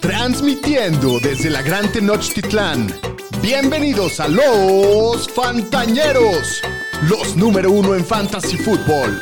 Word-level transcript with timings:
Transmitiendo 0.00 1.18
desde 1.20 1.50
la 1.50 1.62
Gran 1.62 1.90
Tenochtitlán. 1.92 2.88
Bienvenidos 3.42 4.20
a 4.20 4.28
los 4.28 5.28
Fantañeros, 5.28 6.62
los 7.08 7.36
número 7.36 7.70
uno 7.70 7.94
en 7.94 8.04
Fantasy 8.04 8.56
Football. 8.56 9.20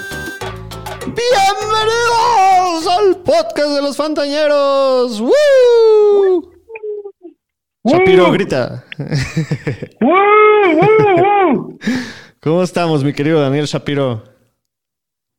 Bienvenidos 1.06 2.86
al 2.98 3.16
podcast 3.22 3.70
de 3.70 3.82
los 3.82 3.96
Fantañeros. 3.96 5.20
¡Woo! 5.20 6.52
Shapiro 7.84 8.32
grita. 8.32 8.84
¿Cómo 12.40 12.62
estamos, 12.62 13.04
mi 13.04 13.12
querido 13.12 13.40
Daniel 13.40 13.66
Shapiro? 13.66 14.35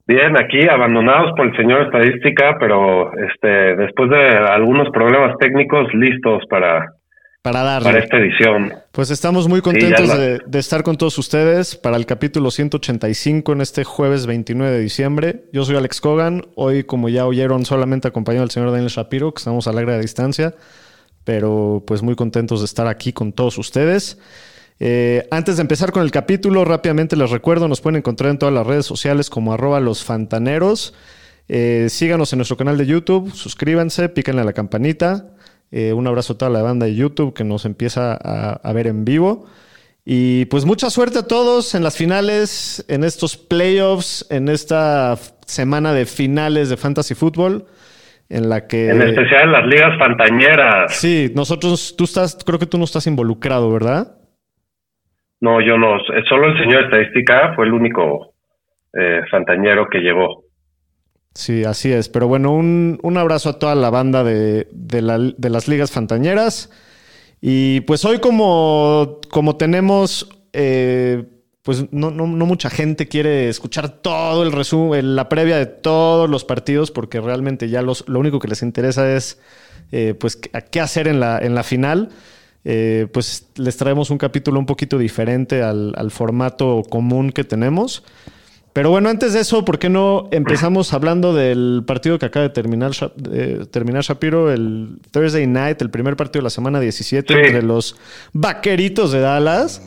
Bien, 0.07 0.37
aquí 0.37 0.67
abandonados 0.69 1.33
por 1.35 1.47
el 1.47 1.57
señor 1.57 1.81
estadística, 1.81 2.55
pero 2.59 3.11
este 3.13 3.75
después 3.75 4.09
de 4.09 4.29
algunos 4.29 4.89
problemas 4.91 5.37
técnicos 5.37 5.93
listos 5.93 6.43
para 6.49 6.93
para 7.41 7.63
darle. 7.63 7.89
Para 7.89 7.99
esta 7.99 8.17
edición. 8.17 8.73
Pues 8.91 9.11
estamos 9.11 9.47
muy 9.47 9.61
contentos 9.61 10.17
de, 10.17 10.39
de, 10.45 10.59
estar 10.59 10.83
con 10.83 10.97
todos 10.97 11.17
ustedes 11.17 11.75
para 11.75 11.95
el 11.97 12.05
capítulo 12.05 12.51
185 12.51 13.53
en 13.53 13.61
este 13.61 13.83
jueves 13.83 14.25
29 14.25 14.71
de 14.71 14.79
diciembre. 14.79 15.43
Yo 15.53 15.63
soy 15.63 15.75
Alex 15.75 16.01
Cogan. 16.01 16.43
Hoy, 16.55 16.83
como 16.83 17.09
ya 17.09 17.25
oyeron, 17.25 17.65
solamente 17.65 18.07
acompañado 18.07 18.43
del 18.43 18.51
señor 18.51 18.71
Daniel 18.71 18.89
Shapiro, 18.89 19.33
que 19.33 19.39
estamos 19.39 19.67
a 19.67 19.73
la 19.73 19.81
de 19.81 20.01
distancia, 20.01 20.55
pero 21.23 21.83
pues 21.85 22.01
muy 22.01 22.15
contentos 22.15 22.61
de 22.61 22.65
estar 22.65 22.87
aquí 22.87 23.13
con 23.13 23.33
todos 23.33 23.57
ustedes. 23.57 24.19
Eh, 24.79 25.27
antes 25.31 25.57
de 25.57 25.61
empezar 25.61 25.91
con 25.91 26.03
el 26.03 26.11
capítulo, 26.11 26.63
rápidamente 26.63 27.15
les 27.15 27.31
recuerdo, 27.31 27.67
nos 27.67 27.81
pueden 27.81 27.97
encontrar 27.97 28.31
en 28.31 28.37
todas 28.37 28.53
las 28.53 28.67
redes 28.67 28.85
sociales 28.85 29.29
como 29.29 29.53
arroba 29.53 29.79
los 29.79 30.03
fantaneros. 30.03 30.93
Eh, 31.49 31.87
síganos 31.89 32.33
en 32.33 32.37
nuestro 32.37 32.57
canal 32.57 32.77
de 32.77 32.85
YouTube, 32.85 33.33
suscríbanse, 33.33 34.09
píquenle 34.09 34.41
a 34.41 34.45
la 34.45 34.53
campanita. 34.53 35.25
Eh, 35.71 35.93
un 35.93 36.07
abrazo 36.07 36.33
a 36.33 36.37
toda 36.37 36.51
la 36.51 36.61
banda 36.61 36.85
de 36.85 36.95
YouTube 36.95 37.33
que 37.33 37.43
nos 37.43 37.65
empieza 37.65 38.13
a, 38.13 38.73
ver 38.73 38.87
en 38.87 39.03
vivo. 39.05 39.45
Y 40.05 40.45
pues 40.45 40.63
mucha 40.63 40.89
suerte 40.89 41.19
a 41.19 41.27
todos 41.27 41.75
en 41.75 41.83
las 41.83 41.97
finales, 41.97 42.85
en 42.87 43.03
estos 43.03 43.35
playoffs, 43.35 44.25
en 44.29 44.47
esta 44.47 45.17
semana 45.45 45.91
de 45.93 46.05
finales 46.05 46.69
de 46.69 46.77
Fantasy 46.77 47.13
Football, 47.13 47.65
en 48.29 48.47
la 48.47 48.67
que... 48.67 48.89
En 48.89 49.01
especial 49.01 49.43
en 49.43 49.51
las 49.51 49.67
ligas 49.67 49.99
fantañeras. 49.99 50.95
Sí, 50.95 51.29
nosotros, 51.35 51.95
tú 51.97 52.05
estás, 52.05 52.37
creo 52.45 52.57
que 52.57 52.65
tú 52.65 52.77
no 52.77 52.85
estás 52.85 53.05
involucrado, 53.05 53.69
¿verdad? 53.69 54.16
No, 55.39 55.61
yo 55.61 55.77
no. 55.77 55.97
Solo 56.27 56.47
el 56.47 56.57
señor 56.59 56.85
estadística 56.85 57.53
fue 57.55 57.65
el 57.65 57.73
único 57.73 58.33
eh, 58.93 59.21
fantañero 59.29 59.87
que 59.89 59.99
llegó. 59.99 60.43
Sí, 61.33 61.63
así 61.63 61.91
es. 61.91 62.09
Pero 62.09 62.27
bueno, 62.27 62.51
un, 62.51 62.99
un 63.03 63.17
abrazo 63.17 63.49
a 63.49 63.59
toda 63.59 63.75
la 63.75 63.91
banda 63.91 64.23
de, 64.23 64.67
de, 64.71 65.01
la, 65.03 65.19
de, 65.19 65.49
las 65.49 65.67
ligas 65.67 65.91
fantañeras. 65.91 66.71
Y 67.39 67.81
pues 67.81 68.05
hoy 68.05 68.17
como, 68.17 69.19
como 69.29 69.55
tenemos, 69.55 70.27
eh, 70.53 71.25
pues 71.61 71.93
no, 71.93 72.09
no, 72.09 72.25
no, 72.25 72.45
mucha 72.47 72.71
gente 72.71 73.07
quiere 73.07 73.49
escuchar 73.49 73.89
todo 73.89 74.41
el 74.41 74.51
resumen, 74.51 75.15
la 75.15 75.29
previa 75.29 75.57
de 75.57 75.67
todos 75.67 76.27
los 76.27 76.43
partidos, 76.43 76.89
porque 76.89 77.21
realmente 77.21 77.69
ya 77.69 77.83
los, 77.83 78.09
lo 78.09 78.19
único 78.19 78.39
que 78.39 78.47
les 78.47 78.63
interesa 78.63 79.15
es 79.15 79.39
eh, 79.91 80.15
pues 80.19 80.37
qué 80.37 80.81
hacer 80.81 81.07
en 81.07 81.19
la, 81.19 81.37
en 81.37 81.53
la 81.53 81.61
final. 81.61 82.09
Eh, 82.69 83.07
pues 83.13 83.47
les 83.55 83.77
traemos 83.77 84.09
un 84.09 84.17
capítulo 84.17 84.59
un 84.59 84.65
poquito 84.65 84.97
diferente 84.97 85.63
al, 85.63 85.93
al 85.95 86.11
formato 86.11 86.83
común 86.89 87.31
que 87.31 87.45
tenemos. 87.45 88.03
Pero 88.73 88.89
bueno, 88.89 89.07
antes 89.07 89.31
de 89.31 89.39
eso, 89.39 89.63
¿por 89.63 89.79
qué 89.79 89.87
no 89.87 90.27
empezamos 90.31 90.93
hablando 90.93 91.33
del 91.33 91.85
partido 91.87 92.19
que 92.19 92.25
acaba 92.25 92.43
de 92.43 92.49
terminar, 92.49 92.91
eh, 93.31 93.65
terminar 93.71 94.03
Shapiro, 94.03 94.51
el 94.51 94.99
Thursday 95.11 95.47
Night, 95.47 95.81
el 95.81 95.89
primer 95.89 96.17
partido 96.17 96.41
de 96.41 96.43
la 96.43 96.49
semana 96.49 96.81
17 96.81 97.33
de 97.33 97.39
entre 97.39 97.61
los 97.61 97.95
Vaqueritos 98.33 99.13
de 99.13 99.21
Dallas 99.21 99.81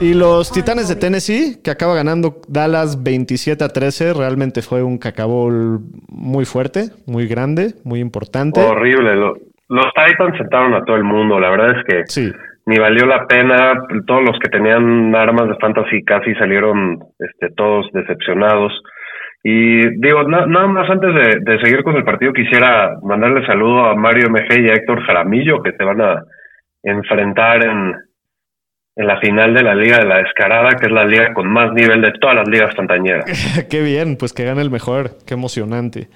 y 0.00 0.12
los 0.12 0.52
Titanes 0.52 0.88
de 0.88 0.96
Tennessee, 0.96 1.60
que 1.64 1.70
acaba 1.70 1.94
ganando 1.94 2.42
Dallas 2.46 3.02
27 3.02 3.64
a 3.64 3.68
13. 3.70 4.12
Realmente 4.12 4.60
fue 4.60 4.82
un 4.82 4.98
cacabol 4.98 5.80
muy 6.08 6.44
fuerte, 6.44 6.90
muy 7.06 7.26
grande, 7.26 7.74
muy 7.84 8.00
importante. 8.00 8.60
Horrible. 8.60 9.51
Los 9.72 9.86
Titans 9.94 10.36
sentaron 10.36 10.74
a 10.74 10.84
todo 10.84 10.96
el 10.96 11.04
mundo. 11.04 11.40
La 11.40 11.50
verdad 11.50 11.78
es 11.78 11.84
que 11.86 12.02
sí 12.06 12.32
ni 12.66 12.78
valió 12.78 13.06
la 13.06 13.26
pena. 13.26 13.74
Todos 14.06 14.22
los 14.22 14.38
que 14.38 14.48
tenían 14.48 15.14
armas 15.14 15.48
de 15.48 15.56
fantasy 15.56 16.04
casi 16.04 16.34
salieron 16.34 16.98
este, 17.18 17.54
todos 17.54 17.86
decepcionados. 17.92 18.72
Y 19.44 19.98
digo, 19.98 20.22
nada 20.22 20.46
más 20.46 20.88
antes 20.88 21.10
de, 21.42 21.58
seguir 21.60 21.82
con 21.82 21.96
el 21.96 22.04
partido, 22.04 22.32
quisiera 22.32 22.96
mandarle 23.02 23.44
saludo 23.44 23.86
a 23.86 23.96
Mario 23.96 24.30
MG 24.30 24.60
y 24.60 24.70
a 24.70 24.74
Héctor 24.74 25.02
Jaramillo, 25.02 25.62
que 25.62 25.72
se 25.72 25.82
van 25.82 26.00
a 26.00 26.22
enfrentar 26.84 27.64
en, 27.66 27.92
en 28.94 29.06
la 29.06 29.18
final 29.18 29.52
de 29.52 29.64
la 29.64 29.74
Liga 29.74 29.98
de 29.98 30.06
la 30.06 30.18
Descarada, 30.18 30.70
que 30.78 30.86
es 30.86 30.92
la 30.92 31.04
liga 31.04 31.34
con 31.34 31.48
más 31.48 31.72
nivel 31.72 32.02
de 32.02 32.12
todas 32.20 32.36
las 32.36 32.48
ligas 32.48 32.72
fantañeras. 32.76 33.66
Qué 33.70 33.82
bien, 33.82 34.16
pues 34.16 34.32
que 34.32 34.44
gane 34.44 34.62
el 34.62 34.70
mejor, 34.70 35.10
qué 35.26 35.34
emocionante. 35.34 36.06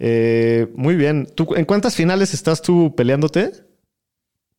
Eh, 0.00 0.66
muy 0.74 0.96
bien. 0.96 1.28
¿Tú, 1.36 1.54
¿En 1.54 1.66
cuántas 1.66 1.94
finales 1.94 2.32
estás 2.32 2.62
tú 2.62 2.94
peleándote? 2.96 3.52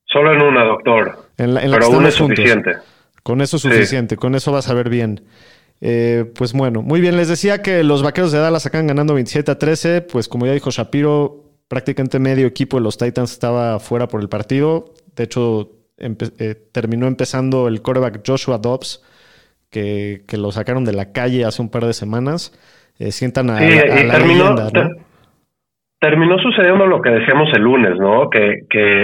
Solo 0.05 0.33
en 0.33 0.41
una, 0.41 0.63
doctor. 0.63 1.25
En 1.37 1.55
la, 1.55 1.61
Pero 1.61 1.89
una 1.89 2.09
es 2.09 2.15
suficiente. 2.15 2.75
Con 3.23 3.41
eso 3.41 3.57
es 3.57 3.63
suficiente, 3.63 4.17
con 4.17 4.35
eso 4.35 4.51
vas 4.51 4.69
a 4.69 4.73
ver 4.73 4.89
bien. 4.89 5.25
Eh, 5.81 6.31
pues 6.35 6.53
bueno, 6.53 6.83
muy 6.83 7.01
bien. 7.01 7.17
Les 7.17 7.27
decía 7.27 7.61
que 7.61 7.83
los 7.83 8.03
vaqueros 8.03 8.31
de 8.31 8.39
Dallas 8.39 8.65
acaban 8.65 8.87
ganando 8.87 9.15
27 9.15 9.51
a 9.51 9.57
13. 9.57 10.01
Pues 10.01 10.27
como 10.27 10.45
ya 10.45 10.53
dijo 10.53 10.69
Shapiro, 10.69 11.43
prácticamente 11.67 12.19
medio 12.19 12.45
equipo 12.45 12.77
de 12.77 12.83
los 12.83 12.97
Titans 12.97 13.31
estaba 13.31 13.79
fuera 13.79 14.07
por 14.07 14.21
el 14.21 14.29
partido. 14.29 14.93
De 15.15 15.23
hecho, 15.23 15.71
eh, 15.97 16.55
terminó 16.71 17.07
empezando 17.07 17.67
el 17.67 17.81
quarterback 17.81 18.21
Joshua 18.25 18.59
Dobbs, 18.59 19.01
que, 19.71 20.23
que, 20.27 20.37
lo 20.37 20.51
sacaron 20.51 20.85
de 20.85 20.93
la 20.93 21.11
calle 21.11 21.45
hace 21.45 21.61
un 21.61 21.69
par 21.69 21.85
de 21.85 21.93
semanas. 21.93 22.53
Eh, 22.99 23.11
sientan 23.11 23.49
a, 23.49 23.59
la 23.59 24.19
leyenda, 24.19 24.69
¿no? 24.71 25.10
Terminó 26.01 26.39
sucediendo 26.39 26.87
lo 26.87 26.99
que 27.01 27.11
decíamos 27.11 27.49
el 27.53 27.61
lunes, 27.61 27.97
¿no? 27.99 28.29
Que, 28.29 28.63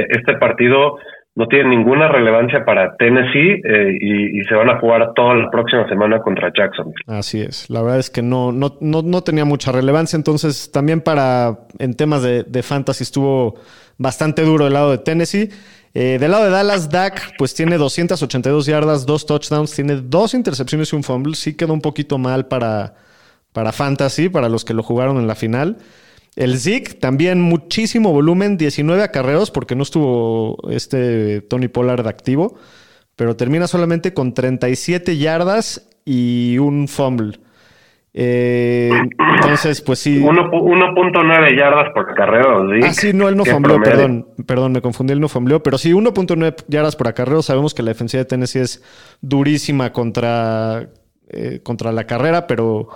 este 0.09 0.34
partido 0.38 0.97
no 1.35 1.46
tiene 1.46 1.69
ninguna 1.69 2.08
relevancia 2.08 2.66
para 2.66 2.96
Tennessee 2.97 3.62
eh, 3.63 3.97
y, 4.02 4.44
se 4.46 4.56
van 4.56 4.72
a 4.72 4.80
jugar 4.80 5.13
toda 5.13 5.36
la 5.36 5.52
próxima 5.52 5.88
semana 5.88 6.19
contra 6.19 6.52
Jackson. 6.52 6.91
Así 7.06 7.41
es, 7.41 7.69
la 7.69 7.84
verdad 7.84 8.00
es 8.00 8.09
que 8.09 8.24
no, 8.24 8.52
no, 8.52 8.78
no, 8.81 9.03
no 9.03 9.22
tenía 9.22 9.46
mucha 9.46 9.72
relevancia, 9.72 10.18
entonces 10.18 10.72
también 10.72 11.02
para, 11.02 11.59
en 11.78 11.94
temas 11.94 12.24
de, 12.24 12.44
de 12.44 12.63
fantasy 12.63 13.03
estuvo 13.03 13.53
bastante 14.00 14.41
duro 14.41 14.66
el 14.66 14.74
lado 14.74 14.90
de 14.90 14.97
Tennessee. 14.97 15.50
Eh, 15.94 16.18
del 16.19 16.31
lado 16.31 16.46
de 16.46 16.50
Dallas, 16.50 16.90
Dak 16.90 17.36
pues 17.38 17.53
tiene 17.53 17.78
282 17.78 18.66
yardas, 18.66 19.06
dos 19.06 19.28
touchdowns, 19.28 19.74
tiene 19.74 19.97
dos 19.97 20.34
intercepciones 20.34 20.91
y 20.91 20.96
un 20.96 21.03
fumble, 21.03 21.36
sí 21.36 21.56
quedó 21.56 21.74
un 21.74 21.81
poquito 21.81 22.18
mal 22.18 22.47
para, 22.47 22.96
para 23.53 23.72
fantasy, 23.72 24.30
para 24.30 24.50
los 24.50 24.66
que 24.66 24.74
lo 24.74 24.81
jugaron 24.81 25.18
en 25.18 25.28
la 25.28 25.36
final. 25.36 25.78
El 26.38 26.59
Zig 26.59 27.00
también 27.00 27.42
muchísimo 27.42 28.14
volumen, 28.14 28.58
19 28.58 29.02
acarreos 29.02 29.50
porque 29.50 29.75
no 29.75 29.81
estuvo 29.81 30.56
este 30.70 31.42
Tony 31.42 31.68
Pollard 31.68 32.08
activo, 32.08 32.56
pero 33.16 33.36
termina 33.36 33.66
solamente 33.66 34.14
con 34.14 34.36
37 34.36 35.18
yardas 35.18 35.90
y 36.06 36.59
un 36.59 36.88
fumble. 36.88 37.40
Eh, 38.14 38.92
entonces, 39.36 39.81
pues 39.81 39.98
sí. 39.98 40.22
1.9 40.22 41.58
yardas 41.58 41.92
por 41.96 42.12
acarreo. 42.12 42.68
Ah, 42.84 42.94
sí, 42.94 43.14
no, 43.14 43.28
él 43.30 43.36
no 43.36 43.44
fumbleó, 43.44 43.81
perdón, 43.81 44.28
perdón, 44.46 44.74
me 44.74 44.81
confundí, 44.81 45.14
él 45.14 45.19
no 45.19 45.30
fumbleó, 45.30 45.64
pero 45.64 45.80
sí, 45.80 45.92
1.9 45.92 46.66
yardas 46.68 46.96
por 46.96 47.08
acarreo. 47.08 47.42
Sabemos 47.42 47.74
que 47.74 47.81
la 47.81 47.90
defensiva 47.90 48.22
de 48.22 48.25
Tennessee 48.25 48.59
es 48.59 48.84
durísima 49.22 49.92
contra, 49.92 50.88
eh, 51.30 51.62
contra 51.64 51.92
la 51.92 52.06
carrera, 52.06 52.46
pero 52.46 52.90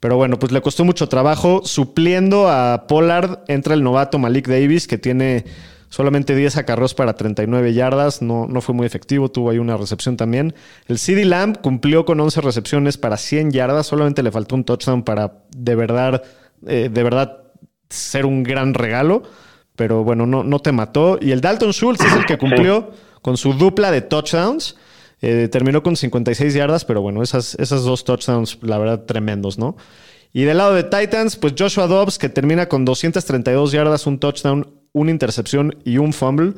pero 0.00 0.16
bueno, 0.16 0.38
pues 0.38 0.52
le 0.52 0.60
costó 0.60 0.84
mucho 0.84 1.08
trabajo. 1.08 1.62
Supliendo 1.64 2.48
a 2.48 2.86
Pollard 2.86 3.40
entra 3.48 3.74
el 3.74 3.82
novato 3.82 4.18
Malik 4.18 4.46
Davis, 4.46 4.86
que 4.86 4.98
tiene 4.98 5.44
solamente 5.88 6.36
10 6.36 6.56
acarreos 6.56 6.94
para 6.94 7.14
39 7.14 7.72
yardas. 7.74 8.22
No, 8.22 8.46
no 8.46 8.60
fue 8.60 8.74
muy 8.74 8.86
efectivo, 8.86 9.30
tuvo 9.30 9.50
ahí 9.50 9.58
una 9.58 9.76
recepción 9.76 10.16
también. 10.16 10.54
El 10.86 10.98
CD 10.98 11.24
Lamb 11.24 11.60
cumplió 11.60 12.04
con 12.04 12.20
11 12.20 12.40
recepciones 12.42 12.96
para 12.96 13.16
100 13.16 13.50
yardas. 13.50 13.86
Solamente 13.86 14.22
le 14.22 14.30
faltó 14.30 14.54
un 14.54 14.64
touchdown 14.64 15.02
para 15.02 15.44
de 15.56 15.74
verdad, 15.74 16.22
eh, 16.66 16.90
de 16.92 17.02
verdad 17.02 17.38
ser 17.90 18.24
un 18.24 18.44
gran 18.44 18.74
regalo. 18.74 19.24
Pero 19.74 20.04
bueno, 20.04 20.26
no, 20.26 20.44
no 20.44 20.58
te 20.60 20.72
mató. 20.72 21.18
Y 21.20 21.32
el 21.32 21.40
Dalton 21.40 21.72
Schultz 21.72 22.04
es 22.04 22.12
el 22.12 22.26
que 22.26 22.38
cumplió 22.38 22.92
con 23.22 23.36
su 23.36 23.54
dupla 23.54 23.90
de 23.90 24.02
touchdowns. 24.02 24.76
Eh, 25.20 25.48
terminó 25.50 25.82
con 25.82 25.96
56 25.96 26.54
yardas, 26.54 26.84
pero 26.84 27.00
bueno, 27.02 27.22
esas, 27.22 27.54
esas 27.56 27.82
dos 27.82 28.04
touchdowns, 28.04 28.58
la 28.62 28.78
verdad, 28.78 29.04
tremendos, 29.04 29.58
¿no? 29.58 29.76
Y 30.32 30.42
del 30.42 30.58
lado 30.58 30.74
de 30.74 30.84
Titans, 30.84 31.36
pues 31.36 31.54
Joshua 31.58 31.86
Dobbs, 31.86 32.18
que 32.18 32.28
termina 32.28 32.66
con 32.66 32.84
232 32.84 33.72
yardas, 33.72 34.06
un 34.06 34.18
touchdown, 34.18 34.68
una 34.92 35.10
intercepción 35.10 35.76
y 35.84 35.98
un 35.98 36.12
fumble. 36.12 36.52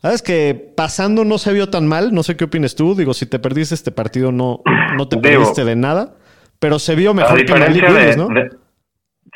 Sabes 0.00 0.22
que 0.22 0.72
pasando 0.76 1.24
no 1.24 1.38
se 1.38 1.52
vio 1.52 1.68
tan 1.68 1.86
mal, 1.86 2.12
no 2.12 2.22
sé 2.22 2.36
qué 2.36 2.44
opinas 2.44 2.74
tú. 2.74 2.94
Digo, 2.96 3.14
si 3.14 3.26
te 3.26 3.38
perdiste 3.38 3.74
este 3.74 3.92
partido, 3.92 4.32
no, 4.32 4.62
no 4.96 5.08
te 5.08 5.18
perdiste 5.18 5.64
de 5.64 5.76
nada, 5.76 6.16
pero 6.58 6.78
se 6.78 6.96
vio 6.96 7.14
mejor 7.14 7.44
que 7.44 7.54
Malik 7.54 7.84
Willis, 7.88 8.16
¿no? 8.16 8.28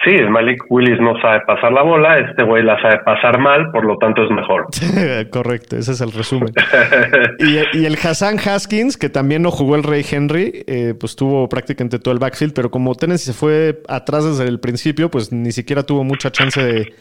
Sí, 0.06 0.12
Malik 0.30 0.62
Willis 0.70 1.00
no 1.00 1.20
sabe 1.20 1.40
pasar 1.46 1.72
la 1.72 1.82
bola, 1.82 2.18
este 2.20 2.44
güey 2.44 2.62
la 2.62 2.80
sabe 2.80 3.00
pasar 3.04 3.38
mal, 3.38 3.70
por 3.72 3.84
lo 3.84 3.98
tanto 3.98 4.22
es 4.22 4.30
mejor. 4.30 4.66
Correcto, 5.30 5.76
ese 5.76 5.92
es 5.92 6.00
el 6.00 6.12
resumen. 6.12 6.52
y, 7.40 7.84
el 7.84 7.96
Hassan 7.96 8.38
Haskins, 8.38 8.96
que 8.96 9.08
también 9.08 9.42
no 9.42 9.50
jugó 9.50 9.74
el 9.74 9.82
Rey 9.82 10.04
Henry, 10.08 10.64
eh, 10.66 10.94
pues 10.98 11.16
tuvo 11.16 11.48
prácticamente 11.48 11.98
todo 11.98 12.14
el 12.14 12.20
backfield, 12.20 12.54
pero 12.54 12.70
como 12.70 12.94
Tennessee 12.94 13.26
se 13.26 13.32
fue 13.32 13.82
atrás 13.88 14.24
desde 14.24 14.44
el 14.44 14.60
principio, 14.60 15.10
pues 15.10 15.32
ni 15.32 15.50
siquiera 15.50 15.82
tuvo 15.82 16.04
mucha 16.04 16.30
chance 16.30 16.62
de, 16.62 16.94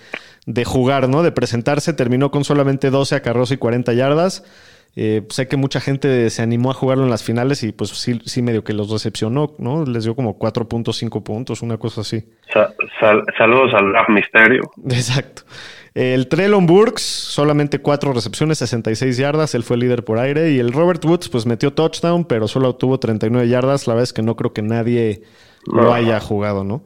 de 0.47 0.65
jugar, 0.65 1.07
¿no? 1.07 1.21
De 1.21 1.31
presentarse, 1.31 1.93
terminó 1.93 2.31
con 2.31 2.43
solamente 2.43 2.89
12 2.89 3.15
acarreos 3.15 3.51
y 3.51 3.57
40 3.57 3.93
yardas. 3.93 4.43
Eh, 4.97 5.23
sé 5.29 5.47
que 5.49 5.57
mucha 5.57 5.81
gente 5.81 6.29
se 6.29 6.41
animó 6.41 6.71
a 6.71 6.73
jugarlo 6.73 7.03
en 7.03 7.09
las 7.09 7.23
finales 7.23 7.63
y 7.63 7.73
pues 7.73 7.89
sí, 7.89 8.21
sí 8.25 8.41
medio 8.41 8.63
que 8.63 8.71
los 8.71 8.89
decepcionó, 8.89 9.53
¿no? 9.59 9.83
Les 9.85 10.05
dio 10.05 10.15
como 10.15 10.39
4.5 10.39 11.21
puntos, 11.23 11.61
una 11.61 11.77
cosa 11.77 12.01
así. 12.01 12.23
saludos 13.37 13.73
al 13.73 13.91
Rap 13.91 14.09
Misterio. 14.09 14.61
Exacto. 14.85 15.43
El 15.93 16.27
Trelon 16.27 16.65
Burks, 16.65 17.01
solamente 17.01 17.79
cuatro 17.79 18.11
recepciones, 18.11 18.57
66 18.57 19.17
yardas, 19.17 19.55
él 19.55 19.63
fue 19.63 19.77
líder 19.77 20.03
por 20.03 20.19
aire. 20.19 20.51
Y 20.51 20.59
el 20.59 20.73
Robert 20.73 21.03
Woods, 21.05 21.29
pues 21.29 21.45
metió 21.45 21.71
touchdown, 21.71 22.25
pero 22.25 22.49
solo 22.49 22.75
tuvo 22.75 22.99
39 22.99 23.47
yardas. 23.47 23.87
La 23.87 23.93
verdad 23.93 24.03
es 24.03 24.11
que 24.11 24.21
no 24.21 24.35
creo 24.35 24.51
que 24.51 24.61
nadie 24.61 25.21
lo 25.65 25.93
haya 25.93 26.19
jugado, 26.19 26.65
¿no? 26.65 26.83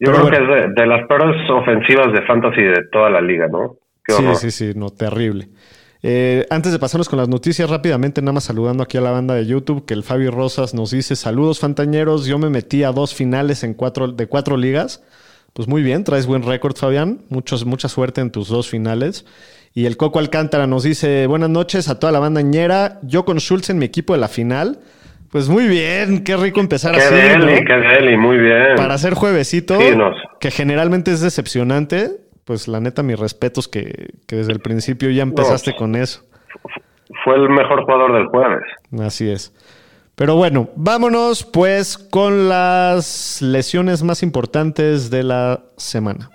Yo 0.00 0.12
creo 0.12 0.30
que 0.30 0.36
es 0.36 0.74
de, 0.74 0.86
las 0.86 1.06
peores 1.06 1.36
ofensivas 1.48 2.12
de 2.12 2.22
fantasy 2.26 2.62
de 2.62 2.88
toda 2.90 3.10
la 3.10 3.20
liga, 3.20 3.46
¿no? 3.48 3.76
sí, 4.08 4.24
sí, 4.34 4.50
sí, 4.50 4.72
no, 4.74 4.90
terrible. 4.90 5.48
Eh, 6.02 6.46
antes 6.48 6.72
de 6.72 6.78
pasarnos 6.78 7.08
con 7.08 7.18
las 7.18 7.28
noticias, 7.28 7.68
rápidamente, 7.68 8.22
nada 8.22 8.32
más 8.32 8.44
saludando 8.44 8.82
aquí 8.82 8.96
a 8.96 9.02
la 9.02 9.10
banda 9.10 9.34
de 9.34 9.44
YouTube, 9.44 9.84
que 9.84 9.94
el 9.94 10.02
Fabio 10.02 10.30
Rosas 10.30 10.72
nos 10.72 10.90
dice: 10.90 11.14
Saludos, 11.16 11.60
fantañeros. 11.60 12.26
Yo 12.26 12.38
me 12.38 12.48
metí 12.48 12.84
a 12.84 12.92
dos 12.92 13.14
finales 13.14 13.62
en 13.64 13.74
cuatro, 13.74 14.08
de 14.08 14.26
cuatro 14.26 14.56
ligas. 14.56 15.02
Pues 15.52 15.68
muy 15.68 15.82
bien, 15.82 16.04
traes 16.04 16.26
buen 16.26 16.42
récord, 16.42 16.76
Fabián. 16.76 17.22
Muchos, 17.28 17.66
mucha 17.66 17.88
suerte 17.88 18.20
en 18.20 18.30
tus 18.30 18.48
dos 18.48 18.68
finales. 18.68 19.26
Y 19.74 19.86
el 19.86 19.96
Coco 19.96 20.18
Alcántara 20.18 20.66
nos 20.66 20.84
dice: 20.84 21.26
Buenas 21.26 21.50
noches 21.50 21.88
a 21.88 21.98
toda 21.98 22.12
la 22.12 22.18
banda 22.18 22.40
ñera. 22.40 22.98
Yo 23.02 23.24
con 23.24 23.38
Schultz 23.38 23.68
en 23.68 23.78
mi 23.78 23.84
equipo 23.84 24.14
de 24.14 24.20
la 24.20 24.28
final. 24.28 24.78
Pues 25.30 25.48
muy 25.48 25.68
bien, 25.68 26.24
qué 26.24 26.36
rico 26.36 26.58
empezar 26.58 26.92
qué 26.92 27.02
así. 27.02 27.14
Deli, 27.14 27.64
Qué 27.64 27.74
deli, 27.74 28.16
muy 28.16 28.36
bien. 28.36 28.74
Para 28.76 28.94
hacer 28.94 29.14
juevesito, 29.14 29.78
que 30.40 30.50
generalmente 30.50 31.12
es 31.12 31.20
decepcionante, 31.20 32.16
pues 32.50 32.66
la 32.66 32.80
neta, 32.80 33.04
mis 33.04 33.16
respetos 33.16 33.68
que, 33.68 34.10
que 34.26 34.34
desde 34.34 34.50
el 34.50 34.58
principio 34.58 35.08
ya 35.08 35.22
empezaste 35.22 35.76
con 35.76 35.94
eso. 35.94 36.24
Fue 37.22 37.36
el 37.36 37.48
mejor 37.48 37.84
jugador 37.84 38.12
del 38.12 38.26
jueves. 38.26 38.64
Así 38.98 39.30
es. 39.30 39.54
Pero 40.16 40.34
bueno, 40.34 40.68
vámonos 40.74 41.44
pues 41.44 41.96
con 41.96 42.48
las 42.48 43.40
lesiones 43.40 44.02
más 44.02 44.24
importantes 44.24 45.10
de 45.10 45.22
la 45.22 45.60
semana. 45.76 46.28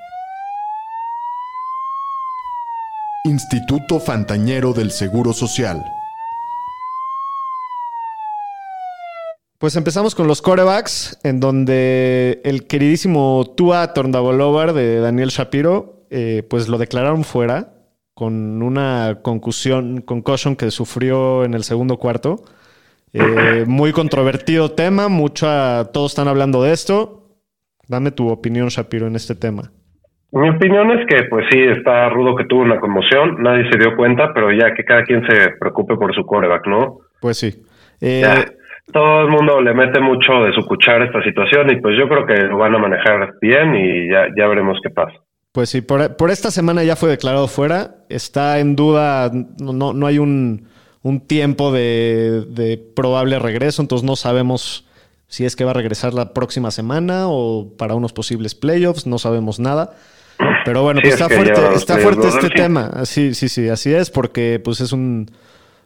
Instituto 3.25 4.00
Fantañero 4.00 4.71
del 4.71 4.91
Seguro 4.91 5.33
Social. 5.33 5.83
Pues 9.57 9.75
empezamos 9.75 10.15
con 10.15 10.27
los 10.27 10.41
corebacks, 10.41 11.19
en 11.23 11.39
donde 11.39 12.41
el 12.44 12.67
queridísimo 12.67 13.53
Tua 13.57 13.94
Tordavolover 13.94 14.73
de 14.73 15.00
Daniel 15.00 15.29
Shapiro, 15.29 15.94
eh, 16.10 16.44
pues 16.50 16.68
lo 16.68 16.78
declararon 16.78 17.24
fuera 17.24 17.75
con 18.13 18.62
una 18.63 19.19
concusión, 19.22 20.02
concussion 20.02 20.56
que 20.56 20.72
sufrió 20.72 21.44
en 21.44 21.54
el 21.54 21.63
segundo 21.63 21.98
cuarto. 21.98 22.38
Eh, 23.13 23.66
muy 23.68 23.92
controvertido 23.92 24.72
tema, 24.72 25.10
mucha, 25.10 25.92
todos 25.92 26.12
están 26.12 26.28
hablando 26.28 26.63
de 26.63 26.74
esto. 26.74 27.24
Dame 27.88 28.12
tu 28.12 28.30
opinión, 28.30 28.69
Shapiro, 28.69 29.07
en 29.07 29.16
este 29.16 29.36
tema. 29.36 29.72
Mi 30.31 30.50
opinión 30.50 30.92
es 30.92 31.06
que, 31.07 31.24
pues 31.30 31.46
sí, 31.50 31.60
está 31.62 32.10
rudo 32.10 32.36
que 32.36 32.46
tuvo 32.46 32.62
una 32.62 32.80
conmoción, 32.80 33.42
nadie 33.42 33.69
se 33.72 33.78
dio 33.78 33.96
cuenta, 33.96 34.34
pero 34.34 34.51
ya 34.51 34.74
que 34.74 34.84
cada 34.84 35.04
quien 35.04 35.25
se 35.28 35.51
preocupe 35.60 35.96
por 35.96 36.13
su 36.13 36.25
coreback, 36.25 36.68
¿no? 36.68 37.00
Pues 37.22 37.38
sí. 37.38 37.63
Eh, 38.01 38.24
todo 38.92 39.22
el 39.22 39.30
mundo 39.30 39.62
le 39.62 39.74
mete 39.74 40.00
mucho 40.00 40.44
de 40.44 40.54
su 40.54 40.66
cuchara 40.66 41.06
a 41.06 41.08
esta 41.08 41.24
situación 41.24 41.72
y 41.72 41.78
pues 41.78 41.98
yo 41.98 42.08
creo 42.10 42.25
que 42.25 42.36
lo 42.36 42.58
van 42.58 42.75
a 42.75 42.80
manejar 42.80 43.34
bien 43.42 43.75
y 43.75 44.10
ya, 44.10 44.28
ya 44.38 44.48
veremos 44.48 44.78
qué 44.84 44.90
pasa. 44.90 45.25
Pues 45.56 45.69
sí, 45.69 45.80
por, 45.80 46.31
esta 46.31 46.52
semana 46.52 46.84
ya 46.84 46.98
fue 46.98 47.07
declarado 47.07 47.48
fuera. 47.48 47.96
Está 48.10 48.60
en 48.60 48.75
duda, 48.75 49.31
no, 49.57 49.94
no 49.94 50.06
hay 50.06 50.19
un, 50.19 50.68
tiempo 51.28 51.72
de, 51.72 52.84
probable 52.94 53.40
regreso, 53.40 53.81
entonces 53.81 54.06
no 54.06 54.18
sabemos 54.18 54.86
si 55.30 55.46
es 55.46 55.56
que 55.56 55.63
va 55.63 55.72
a 55.72 55.74
regresar 55.74 56.13
la 56.13 56.34
próxima 56.34 56.72
semana 56.72 57.30
o 57.30 57.72
para 57.78 57.96
unos 57.96 58.12
posibles 58.12 58.54
playoffs, 58.54 59.07
no 59.07 59.18
sabemos 59.18 59.57
nada. 59.62 59.96
Pero 60.66 60.84
bueno, 60.84 61.00
pues 61.02 61.13
está 61.13 61.30
fuerte, 61.30 61.62
está 61.74 62.00
fuerte 62.00 62.28
este 62.28 62.50
tema. 62.50 63.06
Sí, 63.06 63.34
sí, 63.34 63.48
sí, 63.48 63.69
así 63.69 63.94
es, 63.94 64.12
porque 64.12 64.60
pues 64.62 64.81
es 64.81 64.92
un 64.92 65.31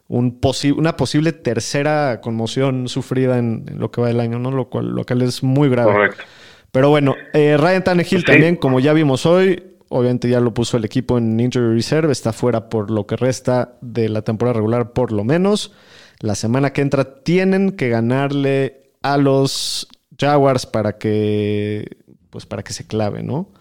un 0.08 0.40
una 0.78 0.98
posible 0.98 1.32
tercera 1.32 2.22
conmoción 2.22 2.88
sufrida 2.88 3.38
en, 3.38 3.66
lo 3.78 3.92
que 3.92 4.02
va 4.02 4.08
del 4.08 4.20
año, 4.20 4.40
¿no? 4.40 4.50
Lo 4.50 4.68
cual, 4.68 4.96
lo 4.96 5.06
cual 5.06 5.22
es 5.22 5.44
muy 5.44 5.70
grave. 5.70 5.92
Correcto. 5.92 6.24
Pero 6.72 6.90
bueno, 6.90 7.16
eh, 7.34 7.58
Ryan 7.58 7.84
Tannehill 7.84 8.24
también, 8.24 8.56
como 8.56 8.80
ya 8.80 8.94
vimos 8.94 9.26
hoy, 9.26 9.64
obviamente 9.90 10.30
ya 10.30 10.40
lo 10.40 10.54
puso 10.54 10.78
el 10.78 10.86
equipo 10.86 11.18
en 11.18 11.40
Injury 11.40 11.74
Reserve, 11.74 12.12
está 12.12 12.32
fuera 12.32 12.70
por 12.70 12.92
lo 12.92 13.08
que 13.08 13.16
resta 13.16 13.74
de 13.82 14.10
la 14.10 14.22
temporada 14.22 14.54
regular 14.54 14.94
por 14.94 15.12
lo 15.12 15.24
menos. 15.24 15.74
La 16.20 16.36
semana 16.36 16.74
que 16.74 16.82
entra 16.82 17.24
tienen 17.24 17.72
que 17.72 17.90
ganarle 17.90 18.92
a 19.02 19.18
los 19.18 19.88
Jaguars 20.20 20.66
para 20.66 20.98
que, 20.98 21.98
pues 22.30 22.46
para 22.46 22.64
que 22.64 22.74
se 22.74 22.86
clave, 22.86 23.24
¿no? 23.24 23.52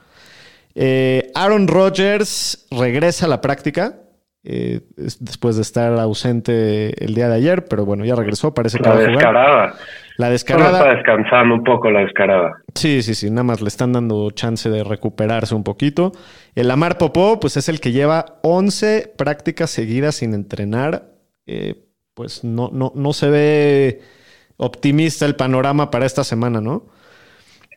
Eh, 0.75 1.31
Aaron 1.35 1.67
Rodgers 1.67 2.67
regresa 2.71 3.27
a 3.27 3.29
la 3.29 3.41
práctica. 3.41 4.01
Eh, 4.45 4.81
después 4.97 5.57
de 5.57 5.63
estar 5.63 5.93
ausente 5.99 7.05
el 7.05 7.15
día 7.15 7.29
de 7.29 7.35
ayer, 7.35 7.65
pero 7.65 7.85
bueno, 7.85 8.05
ya 8.05 8.15
regresó, 8.15 8.55
parece 8.55 8.79
que 8.79 8.89
la 8.89 8.97
descarada. 8.97 9.75
La 10.19 10.31
descarada. 10.31 10.79
está 10.79 10.95
descansando 10.97 11.55
un 11.55 11.63
poco 11.63 11.93
la 11.93 12.01
descarada. 12.01 12.57
Sí, 12.75 13.03
sí, 13.03 13.15
sí, 13.15 13.31
nada 13.31 13.45
más 13.45 13.63
le 13.63 13.69
están 13.69 13.93
dando 13.93 14.33
chance 14.33 14.69
de 14.69 14.83
recuperarse 14.83 15.55
un 15.55 15.63
poquito. 15.63 16.11
El 16.57 16.73
Amar 16.73 16.99
Popó, 16.99 17.39
pues 17.39 17.57
es 17.57 17.69
el 17.69 17.81
que 17.81 17.93
lleva 17.93 18.25
11 18.43 19.15
prácticas 19.17 19.71
seguidas 19.71 20.17
sin 20.17 20.35
entrenar. 20.35 21.05
Eh, 21.47 21.77
pues 22.15 22.43
no, 22.43 22.69
no, 22.73 22.91
no 22.97 23.13
se 23.13 23.31
ve 23.31 24.01
optimista 24.57 25.25
el 25.25 25.37
panorama 25.37 25.89
para 25.93 26.05
esta 26.05 26.25
semana, 26.25 26.61
¿no? 26.61 26.87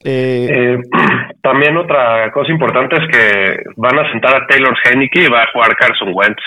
Eh, 0.04 0.80
también 1.44 1.78
otra 1.78 2.32
cosa 2.32 2.52
importante 2.52 2.96
es 2.96 3.08
que 3.12 3.64
van 3.78 4.00
a 4.00 4.12
sentar 4.12 4.36
a 4.36 4.48
Taylor 4.48 4.76
Henneke 4.84 5.26
y 5.26 5.30
va 5.30 5.44
a 5.44 5.52
jugar 5.54 5.76
Carson 5.76 6.10
Wentz. 6.12 6.42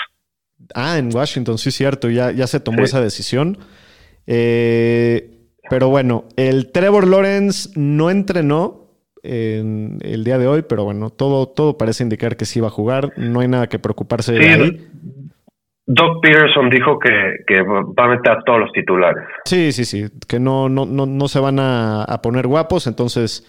Ah, 0.73 0.97
en 0.97 1.15
Washington, 1.15 1.57
sí, 1.57 1.71
cierto, 1.71 2.09
ya, 2.09 2.31
ya 2.31 2.47
se 2.47 2.59
tomó 2.59 2.83
esa 2.83 2.99
decisión. 2.99 3.57
Eh, 4.27 5.34
pero 5.69 5.89
bueno, 5.89 6.25
el 6.35 6.71
Trevor 6.71 7.07
Lawrence 7.07 7.69
no 7.75 8.09
entrenó 8.09 8.85
en 9.23 9.99
el 10.01 10.23
día 10.23 10.37
de 10.37 10.47
hoy, 10.47 10.63
pero 10.67 10.83
bueno, 10.83 11.09
todo, 11.09 11.47
todo 11.47 11.77
parece 11.77 12.03
indicar 12.03 12.37
que 12.37 12.45
sí 12.45 12.59
va 12.59 12.67
a 12.67 12.71
jugar. 12.71 13.11
No 13.17 13.39
hay 13.39 13.47
nada 13.47 13.67
que 13.67 13.79
preocuparse 13.79 14.33
de 14.33 14.45
ahí. 14.45 14.87
Doc 15.87 16.21
Peterson 16.21 16.69
dijo 16.69 16.97
que, 16.99 17.61
va 17.61 18.05
a 18.05 18.07
meter 18.07 18.31
a 18.31 18.43
todos 18.43 18.59
los 18.59 18.71
titulares. 18.71 19.23
Sí, 19.45 19.71
sí, 19.71 19.85
sí, 19.85 20.05
que 20.27 20.39
no, 20.39 20.67
no, 20.67 20.85
no, 20.85 21.05
no 21.05 21.27
se 21.27 21.39
van 21.39 21.59
a, 21.59 22.03
a 22.03 22.21
poner 22.21 22.47
guapos, 22.47 22.87
entonces 22.87 23.47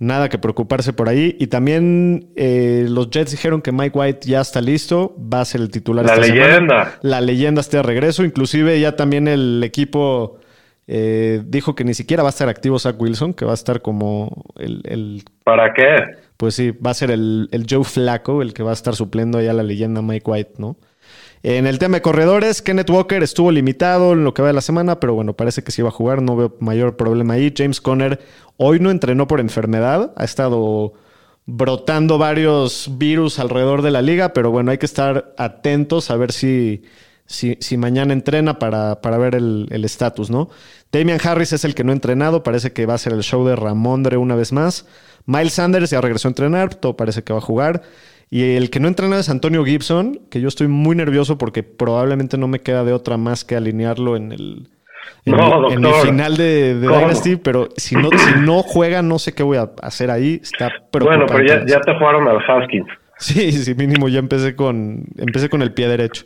nada 0.00 0.28
que 0.28 0.38
preocuparse 0.38 0.92
por 0.92 1.08
ahí. 1.08 1.36
Y 1.38 1.46
también 1.46 2.32
eh, 2.34 2.86
los 2.88 3.10
Jets 3.10 3.30
dijeron 3.30 3.62
que 3.62 3.70
Mike 3.70 3.96
White 3.96 4.20
ya 4.26 4.40
está 4.40 4.60
listo, 4.60 5.14
va 5.32 5.42
a 5.42 5.44
ser 5.44 5.60
el 5.60 5.70
titular. 5.70 6.04
La 6.04 6.16
leyenda. 6.16 6.98
La 7.02 7.20
leyenda 7.20 7.60
está 7.60 7.76
de 7.76 7.82
regreso. 7.84 8.24
Inclusive 8.24 8.80
ya 8.80 8.96
también 8.96 9.28
el 9.28 9.62
equipo 9.62 10.39
eh, 10.92 11.40
dijo 11.46 11.76
que 11.76 11.84
ni 11.84 11.94
siquiera 11.94 12.24
va 12.24 12.30
a 12.30 12.30
estar 12.30 12.48
activo 12.48 12.76
Zach 12.80 13.00
Wilson, 13.00 13.32
que 13.32 13.44
va 13.44 13.52
a 13.52 13.54
estar 13.54 13.80
como 13.80 14.44
el... 14.56 15.22
¿Para 15.44 15.72
qué? 15.72 15.94
Pues 16.36 16.56
sí, 16.56 16.72
va 16.72 16.90
a 16.90 16.94
ser 16.94 17.12
el, 17.12 17.48
el 17.52 17.64
Joe 17.70 17.84
Flaco 17.84 18.42
el 18.42 18.52
que 18.52 18.64
va 18.64 18.70
a 18.70 18.74
estar 18.74 18.96
supliendo 18.96 19.38
allá 19.38 19.52
la 19.52 19.62
leyenda 19.62 20.02
Mike 20.02 20.28
White, 20.28 20.54
¿no? 20.58 20.78
En 21.44 21.68
el 21.68 21.78
tema 21.78 21.98
de 21.98 22.02
corredores, 22.02 22.60
Kenneth 22.60 22.90
Walker 22.90 23.22
estuvo 23.22 23.52
limitado 23.52 24.14
en 24.14 24.24
lo 24.24 24.34
que 24.34 24.42
va 24.42 24.48
de 24.48 24.54
la 24.54 24.60
semana, 24.60 24.98
pero 24.98 25.14
bueno, 25.14 25.34
parece 25.34 25.62
que 25.62 25.70
sí 25.70 25.80
va 25.80 25.90
a 25.90 25.92
jugar, 25.92 26.22
no 26.22 26.34
veo 26.34 26.56
mayor 26.58 26.96
problema 26.96 27.34
ahí. 27.34 27.54
James 27.56 27.80
Conner 27.80 28.18
hoy 28.56 28.80
no 28.80 28.90
entrenó 28.90 29.28
por 29.28 29.38
enfermedad, 29.38 30.12
ha 30.16 30.24
estado 30.24 30.94
brotando 31.46 32.18
varios 32.18 32.90
virus 32.98 33.38
alrededor 33.38 33.82
de 33.82 33.92
la 33.92 34.02
liga, 34.02 34.32
pero 34.32 34.50
bueno, 34.50 34.72
hay 34.72 34.78
que 34.78 34.86
estar 34.86 35.34
atentos 35.38 36.10
a 36.10 36.16
ver 36.16 36.32
si, 36.32 36.82
si, 37.26 37.76
mañana 37.78 38.12
entrena 38.12 38.58
para, 38.58 39.00
para 39.00 39.16
ver 39.16 39.36
el 39.36 39.84
estatus, 39.84 40.30
¿no? 40.30 40.50
Damian 40.92 41.18
Harris 41.22 41.52
es 41.52 41.64
el 41.64 41.74
que 41.74 41.84
no 41.84 41.92
ha 41.92 41.94
entrenado, 41.94 42.42
parece 42.42 42.72
que 42.72 42.86
va 42.86 42.94
a 42.94 42.98
ser 42.98 43.12
el 43.12 43.22
show 43.22 43.46
de 43.46 43.56
Ramondre 43.56 44.16
una 44.16 44.34
vez 44.34 44.52
más. 44.52 44.86
Miles 45.26 45.54
Sanders 45.54 45.90
ya 45.90 46.00
regresó 46.00 46.28
a 46.28 46.30
entrenar, 46.30 46.74
todo 46.74 46.96
parece 46.96 47.22
que 47.22 47.32
va 47.32 47.38
a 47.38 47.42
jugar. 47.42 47.82
Y 48.30 48.54
el 48.54 48.70
que 48.70 48.80
no 48.80 48.88
entrena 48.88 49.18
es 49.18 49.28
Antonio 49.28 49.64
Gibson, 49.64 50.20
que 50.30 50.40
yo 50.40 50.48
estoy 50.48 50.68
muy 50.68 50.96
nervioso 50.96 51.36
porque 51.36 51.62
probablemente 51.62 52.38
no 52.38 52.48
me 52.48 52.60
queda 52.60 52.84
de 52.84 52.92
otra 52.92 53.16
más 53.16 53.44
que 53.44 53.56
alinearlo 53.56 54.16
en 54.16 54.32
el, 54.32 54.68
en, 55.24 55.36
no, 55.36 55.70
en 55.70 55.80
mi 55.80 55.92
final 55.92 56.36
de, 56.36 56.74
de 56.76 56.88
Dynasty, 56.88 57.36
pero 57.36 57.68
si 57.76 57.96
no, 57.96 58.08
si 58.10 58.40
no 58.40 58.62
juega, 58.62 59.02
no 59.02 59.18
sé 59.18 59.32
qué 59.32 59.42
voy 59.42 59.58
a 59.58 59.70
hacer 59.82 60.10
ahí. 60.10 60.40
Está 60.42 60.70
Bueno, 60.92 61.26
pero 61.26 61.44
ya, 61.44 61.64
ya 61.66 61.80
te 61.80 61.92
jugaron 61.94 62.26
al 62.28 62.38
Haskins. 62.38 62.88
Sí, 63.18 63.52
sí, 63.52 63.74
mínimo 63.74 64.08
ya 64.08 64.18
empecé 64.18 64.56
con, 64.56 65.04
empecé 65.18 65.50
con 65.50 65.60
el 65.60 65.74
pie 65.74 65.88
derecho. 65.88 66.24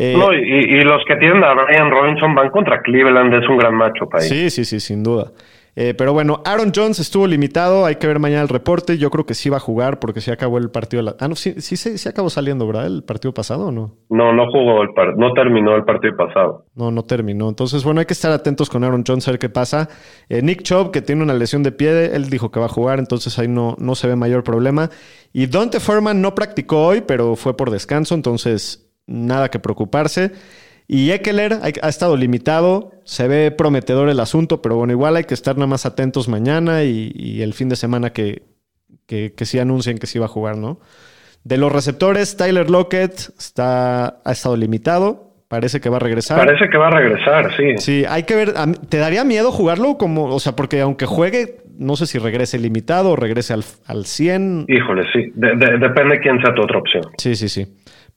Eh, 0.00 0.14
no, 0.16 0.32
y, 0.32 0.80
los 0.84 1.04
que 1.08 1.16
tienen 1.16 1.42
a 1.42 1.54
Brian 1.54 1.90
Robinson 1.90 2.32
van 2.32 2.50
contra 2.50 2.80
Cleveland, 2.82 3.34
es 3.34 3.48
un 3.48 3.58
gran 3.58 3.74
macho 3.74 4.06
para 4.08 4.22
Sí, 4.22 4.48
sí, 4.48 4.64
sí, 4.64 4.78
sin 4.78 5.02
duda. 5.02 5.32
Eh, 5.74 5.92
pero 5.94 6.12
bueno, 6.12 6.40
Aaron 6.44 6.70
Jones 6.74 7.00
estuvo 7.00 7.26
limitado, 7.26 7.84
hay 7.84 7.96
que 7.96 8.06
ver 8.06 8.20
mañana 8.20 8.42
el 8.42 8.48
reporte. 8.48 8.96
Yo 8.96 9.10
creo 9.10 9.26
que 9.26 9.34
sí 9.34 9.50
va 9.50 9.56
a 9.56 9.60
jugar 9.60 9.98
porque 9.98 10.20
sí 10.20 10.30
acabó 10.30 10.58
el 10.58 10.70
partido. 10.70 11.02
La... 11.02 11.16
Ah, 11.18 11.26
no, 11.26 11.34
sí, 11.34 11.60
sí, 11.60 11.76
sí, 11.76 12.08
acabó 12.08 12.30
saliendo, 12.30 12.64
¿verdad? 12.64 12.86
El 12.86 13.02
partido 13.02 13.34
pasado 13.34 13.66
o 13.66 13.72
no? 13.72 13.96
No, 14.08 14.32
no 14.32 14.46
jugó 14.52 14.82
el 14.82 14.90
partido, 14.94 15.18
no 15.18 15.32
terminó 15.34 15.74
el 15.74 15.84
partido 15.84 16.16
pasado. 16.16 16.64
No, 16.76 16.92
no 16.92 17.02
terminó. 17.02 17.48
Entonces, 17.48 17.82
bueno, 17.82 17.98
hay 17.98 18.06
que 18.06 18.12
estar 18.12 18.30
atentos 18.30 18.70
con 18.70 18.84
Aaron 18.84 19.02
Jones 19.04 19.26
a 19.26 19.32
ver 19.32 19.40
qué 19.40 19.48
pasa. 19.48 19.88
Eh, 20.28 20.42
Nick 20.42 20.62
Chubb, 20.62 20.92
que 20.92 21.02
tiene 21.02 21.24
una 21.24 21.34
lesión 21.34 21.64
de 21.64 21.72
pie, 21.72 22.14
él 22.14 22.30
dijo 22.30 22.52
que 22.52 22.60
va 22.60 22.66
a 22.66 22.70
jugar, 22.70 23.00
entonces 23.00 23.36
ahí 23.40 23.48
no, 23.48 23.74
no 23.78 23.96
se 23.96 24.06
ve 24.06 24.14
mayor 24.14 24.44
problema. 24.44 24.90
Y 25.32 25.46
Dante 25.46 25.80
Foreman 25.80 26.22
no 26.22 26.36
practicó 26.36 26.86
hoy, 26.86 27.02
pero 27.06 27.34
fue 27.34 27.56
por 27.56 27.70
descanso, 27.70 28.14
entonces 28.14 28.87
nada 29.08 29.50
que 29.50 29.58
preocuparse. 29.58 30.30
Y 30.90 31.10
Eckler 31.10 31.58
ha, 31.60 31.88
estado 31.88 32.16
limitado, 32.16 32.92
se 33.04 33.28
ve 33.28 33.50
prometedor 33.50 34.08
el 34.08 34.20
asunto, 34.20 34.62
pero 34.62 34.76
bueno, 34.76 34.92
igual 34.94 35.16
hay 35.16 35.24
que 35.24 35.34
estar 35.34 35.56
nada 35.56 35.66
más 35.66 35.84
atentos 35.84 36.28
mañana 36.28 36.82
y, 36.82 37.42
el 37.42 37.52
fin 37.52 37.68
de 37.68 37.76
semana 37.76 38.10
que, 38.10 38.42
que, 39.06 39.32
sí 39.42 39.58
anuncien 39.58 39.98
que 39.98 40.06
sí 40.06 40.18
va 40.18 40.24
a 40.24 40.30
jugar, 40.30 40.56
¿no? 40.56 40.80
De 41.44 41.58
los 41.58 41.70
receptores, 41.70 42.38
Tyler 42.38 42.70
Lockett 42.70 43.12
está, 43.38 44.20
ha 44.24 44.32
estado 44.32 44.56
limitado, 44.56 45.34
parece 45.48 45.78
que 45.82 45.90
va 45.90 45.96
a 45.96 46.00
regresar. 46.00 46.38
Parece 46.38 46.70
que 46.70 46.78
va 46.78 46.88
a 46.88 46.90
regresar, 46.90 47.54
sí. 47.54 47.76
Sí, 47.76 48.04
hay 48.08 48.22
que 48.22 48.34
ver, 48.34 48.54
¿te 48.88 48.96
daría 48.96 49.24
miedo 49.24 49.52
jugarlo 49.52 49.98
como, 49.98 50.24
o 50.24 50.40
sea, 50.40 50.56
porque 50.56 50.80
aunque 50.80 51.04
juegue, 51.04 51.56
no 51.78 51.96
sé 51.96 52.06
si 52.06 52.18
regrese 52.18 52.58
limitado 52.58 53.10
o 53.10 53.16
regrese 53.16 53.52
al, 53.52 53.62
al 53.86 54.06
100? 54.06 54.64
Híjole, 54.68 55.04
sí, 55.12 55.32
depende 55.34 56.16
de 56.16 56.20
quién 56.20 56.40
sea 56.40 56.54
tu 56.54 56.62
otra 56.62 56.78
opción. 56.78 57.04
Sí, 57.18 57.36
sí, 57.36 57.50
sí. 57.50 57.66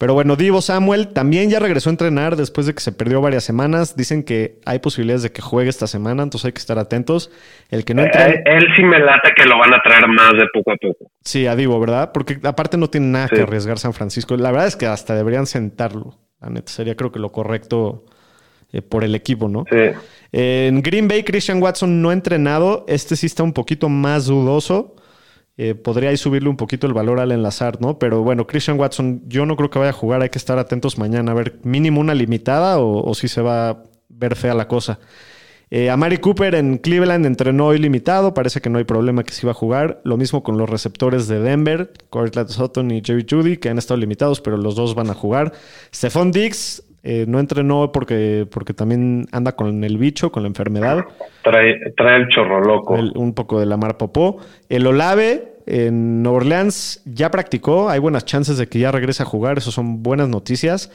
Pero 0.02 0.16
bueno, 0.16 0.36
Divo 0.36 0.62
Samuel 0.62 1.10
también 1.10 1.52
ya 1.52 1.60
regresó 1.60 1.92
a 1.92 1.92
entrenar 1.92 2.36
después 2.36 2.66
de 2.66 2.74
que 2.74 2.80
se 2.80 2.92
perdió 2.92 3.22
varias 3.22 3.44
semanas. 3.44 3.96
Dicen 3.96 4.24
que 4.24 4.56
hay 4.66 4.80
posibilidades 4.80 5.22
de 5.22 5.32
que 5.32 5.44
juegue 5.44 5.70
esta 5.70 5.86
semana, 5.86 6.24
entonces 6.24 6.48
hay 6.48 6.54
que 6.54 6.58
estar 6.58 6.80
atentos. 6.80 7.30
El 7.70 7.86
que 7.86 7.94
no 7.94 8.02
entra... 8.02 8.30
Eh, 8.30 8.42
él, 8.46 8.66
sí 8.76 8.82
me 8.82 8.98
late 8.98 9.30
que 9.36 9.46
lo 9.46 9.60
van 9.60 9.72
a 9.76 9.82
traer 9.84 10.08
más 10.08 10.34
de 10.34 10.48
poco 10.52 10.72
a 10.72 10.76
poco. 10.78 11.12
Sí, 11.24 11.46
a 11.46 11.56
Divo, 11.56 11.80
¿verdad? 11.80 12.14
Porque 12.16 12.40
aparte 12.42 12.78
no 12.78 12.90
tiene 12.90 13.10
nada 13.10 13.28
que 13.28 13.42
arriesgar 13.42 13.78
San 13.78 13.94
Francisco. 13.94 14.36
La 14.38 14.50
verdad 14.50 14.66
es 14.66 14.76
que 14.76 14.88
hasta 14.88 15.14
deberían 15.14 15.46
sentarlo. 15.46 16.18
La 16.42 16.50
neta, 16.50 16.72
sería 16.72 16.96
creo 16.96 17.12
que 17.12 17.20
lo 17.20 17.32
correcto 17.32 18.06
eh, 18.74 18.82
por 18.82 19.04
el 19.04 19.14
equipo, 19.14 19.50
¿no? 19.50 19.66
Sí. 19.70 19.92
en 20.32 20.82
Green 20.82 21.08
Bay, 21.08 21.22
Christian 21.22 21.62
Watson 21.62 22.02
no 22.02 22.10
ha 22.10 22.14
entrenado. 22.14 22.86
Este 22.88 23.16
sí 23.16 23.28
está 23.28 23.44
un 23.44 23.54
poquito 23.54 23.88
más 23.88 24.26
dudoso. 24.26 24.96
Eh, 25.58 25.76
podría 25.76 26.16
subirle 26.16 26.50
un 26.50 26.58
poquito 26.58 26.88
el 26.88 26.94
valor 26.94 27.20
al 27.20 27.32
enlazar, 27.32 27.82
¿no? 27.82 28.00
Pero 28.00 28.24
bueno, 28.24 28.48
Christian 28.48 28.80
Watson, 28.80 29.24
yo 29.28 29.46
no 29.46 29.56
creo 29.58 29.70
que 29.70 29.80
vaya 29.80 29.92
a 29.92 29.94
jugar, 29.94 30.22
hay 30.22 30.30
que 30.30 30.38
estar 30.38 30.58
atentos 30.58 30.98
mañana 30.98 31.34
a 31.34 31.36
ver 31.36 31.60
mínimo 31.64 32.00
una 32.00 32.16
limitada 32.16 32.80
o, 32.80 33.14
si 33.14 33.28
se 33.28 33.42
va 33.42 33.70
a 33.70 33.84
ver 34.10 34.36
fea 34.36 34.54
la 34.54 34.68
cosa. 34.68 35.00
Eh, 35.70 35.90
a 35.90 35.96
Mari 35.98 36.18
Cooper 36.18 36.56
en 36.56 36.78
Cleveland 36.78 37.26
entrenó 37.26 37.74
ilimitado, 37.74 38.34
parece 38.34 38.60
que 38.60 38.70
no 38.70 38.78
hay 38.78 38.84
problema 38.84 39.24
que 39.24 39.34
se 39.34 39.46
iba 39.46 39.52
a 39.52 39.56
jugar. 39.56 40.02
Lo 40.04 40.18
mismo 40.18 40.44
con 40.44 40.58
los 40.58 40.70
receptores 40.70 41.28
de 41.28 41.40
Denver, 41.40 41.94
Cortland 42.10 42.50
Sutton 42.50 42.92
y 42.92 43.02
Jerry 43.06 43.26
Judy, 43.30 43.58
que 43.58 43.70
han 43.70 43.78
estado 43.78 43.98
limitados, 43.98 44.42
pero 44.42 44.58
los 44.58 44.76
dos 44.76 44.96
van 44.96 45.10
a 45.10 45.14
jugar. 45.14 45.54
Stephon 45.94 46.32
Diggs 46.32 46.84
eh, 47.04 47.26
no 47.28 47.40
entrenó 47.40 47.92
porque, 47.92 48.48
porque 48.52 48.74
también 48.74 49.26
anda 49.32 49.56
con 49.56 49.84
el 49.84 49.98
bicho, 49.98 50.32
con 50.32 50.44
la 50.44 50.50
enfermedad. 50.50 51.04
Trae, 51.44 51.76
trae 51.98 52.18
el 52.18 52.28
chorro 52.28 52.62
loco. 52.62 52.94
un 52.94 53.34
poco 53.34 53.60
de 53.60 53.66
la 53.66 53.78
mar 53.78 53.98
popó. 53.98 54.38
El 54.70 54.86
Olave 54.86 55.54
en 55.66 56.22
Nueva 56.22 56.38
Orleans 56.38 57.02
ya 57.06 57.32
practicó. 57.32 57.90
Hay 57.90 58.00
buenas 58.00 58.26
chances 58.26 58.58
de 58.58 58.68
que 58.68 58.80
ya 58.80 58.92
regrese 58.92 59.24
a 59.24 59.26
jugar. 59.26 59.58
Eso 59.58 59.72
son 59.72 60.04
buenas 60.04 60.30
noticias. 60.30 60.92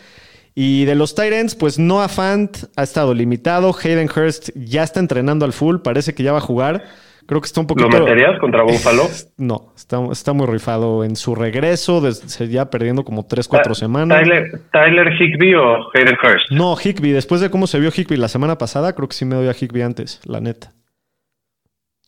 Y 0.54 0.84
de 0.84 0.94
los 0.94 1.14
Titans, 1.14 1.54
pues 1.54 1.78
Noah 1.78 2.08
Fant 2.08 2.56
ha 2.76 2.82
estado 2.82 3.12
limitado. 3.12 3.74
Hayden 3.74 4.08
Hurst 4.08 4.50
ya 4.54 4.84
está 4.84 5.00
entrenando 5.00 5.44
al 5.44 5.52
full. 5.52 5.78
Parece 5.78 6.14
que 6.14 6.22
ya 6.22 6.32
va 6.32 6.38
a 6.38 6.42
jugar. 6.42 6.84
Creo 7.26 7.40
que 7.40 7.46
está 7.46 7.60
un 7.60 7.66
poquito. 7.66 7.88
¿Lo 7.88 7.98
meterías 8.04 8.38
contra 8.38 8.62
Buffalo? 8.62 9.02
no, 9.36 9.72
está, 9.76 9.98
está, 10.12 10.32
muy 10.32 10.46
rifado 10.46 11.02
en 11.04 11.16
su 11.16 11.34
regreso, 11.34 12.00
desde, 12.00 12.48
ya 12.48 12.70
perdiendo 12.70 13.04
como 13.04 13.26
3, 13.26 13.48
4 13.48 13.74
semanas. 13.74 14.20
Tyler, 14.20 14.60
¿Tyler 14.72 15.12
Higby 15.12 15.54
o 15.54 15.76
Hayden 15.92 16.16
Hurst? 16.22 16.50
No, 16.50 16.76
Higby. 16.76 17.10
Después 17.10 17.40
de 17.40 17.50
cómo 17.50 17.66
se 17.66 17.80
vio 17.80 17.90
Higby 17.90 18.16
la 18.16 18.28
semana 18.28 18.58
pasada, 18.58 18.94
creo 18.94 19.08
que 19.08 19.14
sí 19.14 19.24
me 19.24 19.34
doy 19.34 19.48
a 19.48 19.54
Higby 19.58 19.82
antes, 19.82 20.20
la 20.24 20.40
neta. 20.40 20.72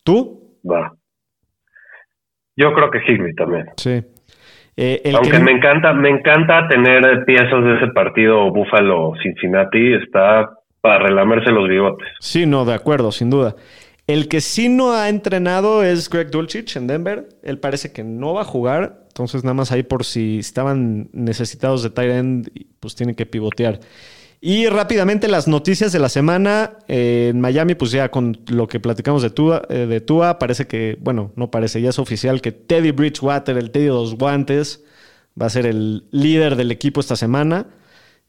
¿Tú? 0.05 0.59
Va. 0.65 0.95
Yo 2.57 2.73
creo 2.73 2.91
que 2.91 2.99
Higby 3.07 3.35
también. 3.35 3.67
Sí. 3.77 4.03
Eh, 4.77 5.13
Aunque 5.13 5.41
me 5.41 5.51
encanta, 5.51 5.93
me 5.93 6.09
encanta 6.09 6.69
tener 6.69 7.25
piezas 7.25 7.65
de 7.65 7.77
ese 7.79 7.89
partido 7.89 8.53
Buffalo 8.53 9.13
Cincinnati, 9.21 9.95
está 9.95 10.51
para 10.81 11.01
relamerse 11.01 11.51
los 11.51 11.69
bigotes. 11.69 12.07
Sí, 12.21 12.47
no, 12.47 12.65
de 12.65 12.75
acuerdo, 12.75 13.11
sin 13.11 13.29
duda. 13.29 13.57
El 14.09 14.29
que 14.29 14.41
sí 14.41 14.71
no 14.71 14.95
ha 14.95 15.11
entrenado 15.11 15.85
es 15.85 16.09
Greg 16.09 16.31
Dulcich 16.31 16.77
en 16.77 16.87
Denver. 16.87 17.29
Él 17.43 17.59
parece 17.59 17.93
que 17.93 18.03
no 18.03 18.33
va 18.33 18.41
a 18.41 18.45
jugar. 18.45 19.05
Entonces, 19.09 19.45
nada 19.45 19.53
más 19.53 19.71
ahí 19.71 19.83
por 19.83 20.07
si 20.07 20.39
estaban 20.39 21.11
necesitados 21.13 21.83
de 21.83 21.91
tight 21.91 22.11
end, 22.11 22.51
pues 22.81 22.95
tienen 22.95 23.15
que 23.15 23.27
pivotear. 23.27 23.81
Y 24.41 24.67
rápidamente 24.69 25.29
las 25.29 25.47
noticias 25.47 25.93
de 25.93 25.99
la 25.99 26.09
semana. 26.09 26.79
Eh, 26.89 27.29
en 27.33 27.41
Miami, 27.43 27.75
pues 27.75 27.91
ya 27.91 28.11
con 28.11 28.41
lo 28.47 28.67
que 28.67 28.81
platicamos 28.81 29.21
de 29.21 29.29
Tua, 29.29 29.67
eh, 29.69 29.85
de 29.87 30.01
Tua, 30.01 30.39
parece 30.39 30.67
que, 30.67 30.97
bueno, 31.03 31.33
no 31.37 31.51
parece, 31.51 31.83
ya 31.83 31.91
es 31.91 31.99
oficial 31.99 32.41
que 32.41 32.53
Teddy 32.53 32.93
Bridgewater, 32.93 33.59
el 33.59 33.71
Teddy 33.71 33.85
de 33.85 33.91
los 33.91 34.15
guantes, 34.15 34.85
va 35.41 35.47
a 35.47 35.51
ser 35.51 35.67
el 35.67 36.07
líder 36.13 36.57
del 36.57 36.71
equipo 36.71 37.01
esta 37.01 37.15
semana. 37.15 37.67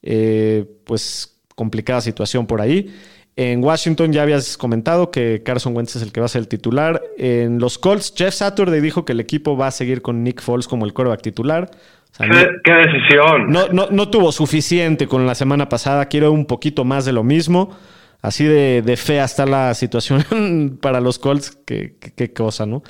Eh, 0.01 0.65
pues 0.83 1.39
complicada 1.55 2.01
situación 2.01 2.47
por 2.47 2.59
ahí. 2.61 2.93
En 3.35 3.63
Washington 3.63 4.11
ya 4.11 4.23
habías 4.23 4.57
comentado 4.57 5.11
que 5.11 5.43
Carson 5.45 5.75
Wentz 5.75 5.95
es 5.95 6.01
el 6.01 6.11
que 6.11 6.19
va 6.19 6.25
a 6.25 6.29
ser 6.29 6.41
el 6.41 6.47
titular. 6.47 7.01
En 7.17 7.59
los 7.59 7.77
Colts, 7.77 8.13
Jeff 8.15 8.33
Saturday 8.33 8.81
dijo 8.81 9.05
que 9.05 9.13
el 9.13 9.21
equipo 9.21 9.55
va 9.55 9.67
a 9.67 9.71
seguir 9.71 10.01
con 10.01 10.23
Nick 10.23 10.41
Foles 10.41 10.67
como 10.67 10.85
el 10.85 10.93
coreback 10.93 11.21
titular. 11.21 11.71
¿Qué, 12.17 12.71
decisión? 12.73 13.49
No, 13.49 13.69
no, 13.69 13.87
no, 13.91 14.09
tuvo 14.09 14.31
suficiente 14.31 15.07
con 15.07 15.25
la 15.25 15.35
semana 15.35 15.69
pasada. 15.69 16.07
Quiero 16.07 16.31
un 16.31 16.45
poquito 16.45 16.83
más 16.83 17.05
de 17.05 17.13
lo 17.13 17.23
mismo. 17.23 17.77
Así 18.21 18.43
de, 18.43 18.81
de 18.81 18.97
fea 18.97 19.23
está 19.23 19.45
la 19.45 19.73
situación 19.73 20.77
para 20.81 20.99
los 20.99 21.17
Colts. 21.17 21.57
Qué, 21.65 21.95
qué, 22.15 22.33
cosa, 22.33 22.65
¿no? 22.65 22.83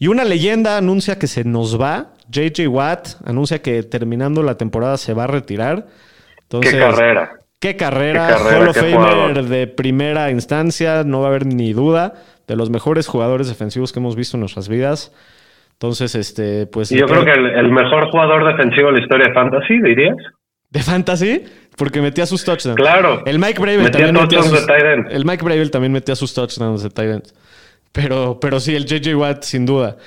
Y 0.00 0.08
una 0.08 0.24
leyenda 0.24 0.76
anuncia 0.76 1.18
que 1.18 1.28
se 1.28 1.44
nos 1.44 1.80
va. 1.80 2.14
JJ 2.28 2.66
Watt 2.66 3.08
anuncia 3.24 3.62
que 3.62 3.84
terminando 3.84 4.42
la 4.42 4.56
temporada 4.56 4.96
se 4.96 5.14
va 5.14 5.24
a 5.24 5.28
retirar. 5.28 5.86
Entonces, 6.42 6.72
¿Qué 6.72 6.80
carrera? 6.80 7.41
Qué 7.62 7.76
carrera, 7.76 8.38
Hall 8.38 8.66
of 8.70 8.76
Famer 8.76 9.44
de 9.44 9.68
primera 9.68 10.32
instancia, 10.32 11.04
no 11.04 11.20
va 11.20 11.26
a 11.26 11.28
haber 11.28 11.46
ni 11.46 11.72
duda, 11.72 12.14
de 12.48 12.56
los 12.56 12.70
mejores 12.70 13.06
jugadores 13.06 13.46
defensivos 13.46 13.92
que 13.92 14.00
hemos 14.00 14.16
visto 14.16 14.36
en 14.36 14.40
nuestras 14.40 14.68
vidas. 14.68 15.14
Entonces, 15.74 16.16
este, 16.16 16.66
pues. 16.66 16.90
Y 16.90 16.98
yo 16.98 17.06
creo 17.06 17.24
que 17.24 17.30
el, 17.30 17.70
mejor 17.70 18.10
jugador 18.10 18.48
defensivo 18.48 18.88
de 18.88 18.94
la 18.94 19.02
historia 19.04 19.26
de 19.28 19.34
Fantasy, 19.34 19.80
dirías. 19.80 20.16
¿De 20.70 20.82
Fantasy? 20.82 21.44
Porque 21.76 22.00
metía 22.00 22.26
sus 22.26 22.44
touchdowns. 22.44 22.74
Claro. 22.74 23.22
El 23.26 23.38
Mike 23.38 23.60
Bravel 23.60 23.92
también 23.92 24.12
metía 24.12 24.42
sus, 24.42 24.66
El 25.10 25.24
Mike 25.24 25.44
Bravel 25.44 25.70
también 25.70 25.92
metía 25.92 26.16
sus 26.16 26.34
touchdowns 26.34 26.82
de 26.82 26.90
tight 26.90 27.28
Pero, 27.92 28.40
pero 28.40 28.58
sí, 28.58 28.74
el 28.74 28.86
JJ 28.86 29.14
Watt, 29.14 29.44
sin 29.44 29.66
duda. 29.66 29.98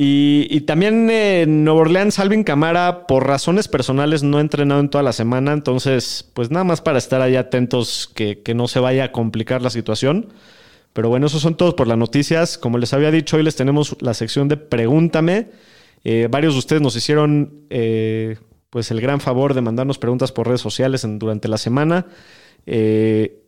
Y, 0.00 0.60
también 0.60 1.10
en 1.10 1.64
Nueva 1.64 1.80
Orleans, 1.80 2.20
Alvin 2.20 2.44
Camara, 2.44 3.08
por 3.08 3.26
razones 3.26 3.66
personales, 3.66 4.22
no 4.22 4.38
ha 4.38 4.40
entrenado 4.40 4.80
en 4.80 4.90
toda 4.90 5.02
la 5.02 5.12
semana. 5.12 5.52
Entonces, 5.52 6.30
pues 6.34 6.52
nada 6.52 6.62
más 6.62 6.80
para 6.80 6.98
estar 6.98 7.20
ahí 7.20 7.34
atentos 7.34 8.08
que, 8.14 8.40
no 8.54 8.68
se 8.68 8.78
vaya 8.78 9.02
a 9.02 9.12
complicar 9.12 9.60
la 9.60 9.70
situación. 9.70 10.32
Pero 10.92 11.08
bueno, 11.08 11.26
esos 11.26 11.42
son 11.42 11.56
todos 11.56 11.74
por 11.74 11.88
las 11.88 11.98
noticias. 11.98 12.58
Como 12.58 12.78
les 12.78 12.92
había 12.92 13.10
dicho, 13.10 13.38
hoy 13.38 13.42
les 13.42 13.56
tenemos 13.56 13.96
la 13.98 14.14
sección 14.14 14.46
de 14.46 14.56
Pregúntame. 14.56 15.48
Eh, 16.04 16.28
varios 16.30 16.54
de 16.54 16.60
ustedes 16.60 16.80
nos 16.80 16.94
hicieron 16.94 17.64
eh, 17.68 18.36
pues 18.70 18.92
el 18.92 19.00
gran 19.00 19.18
favor 19.18 19.52
de 19.52 19.62
mandarnos 19.62 19.98
preguntas 19.98 20.30
por 20.30 20.46
redes 20.46 20.60
sociales 20.60 21.04
durante 21.04 21.48
la 21.48 21.58
semana. 21.58 22.06
Eh, 22.66 23.47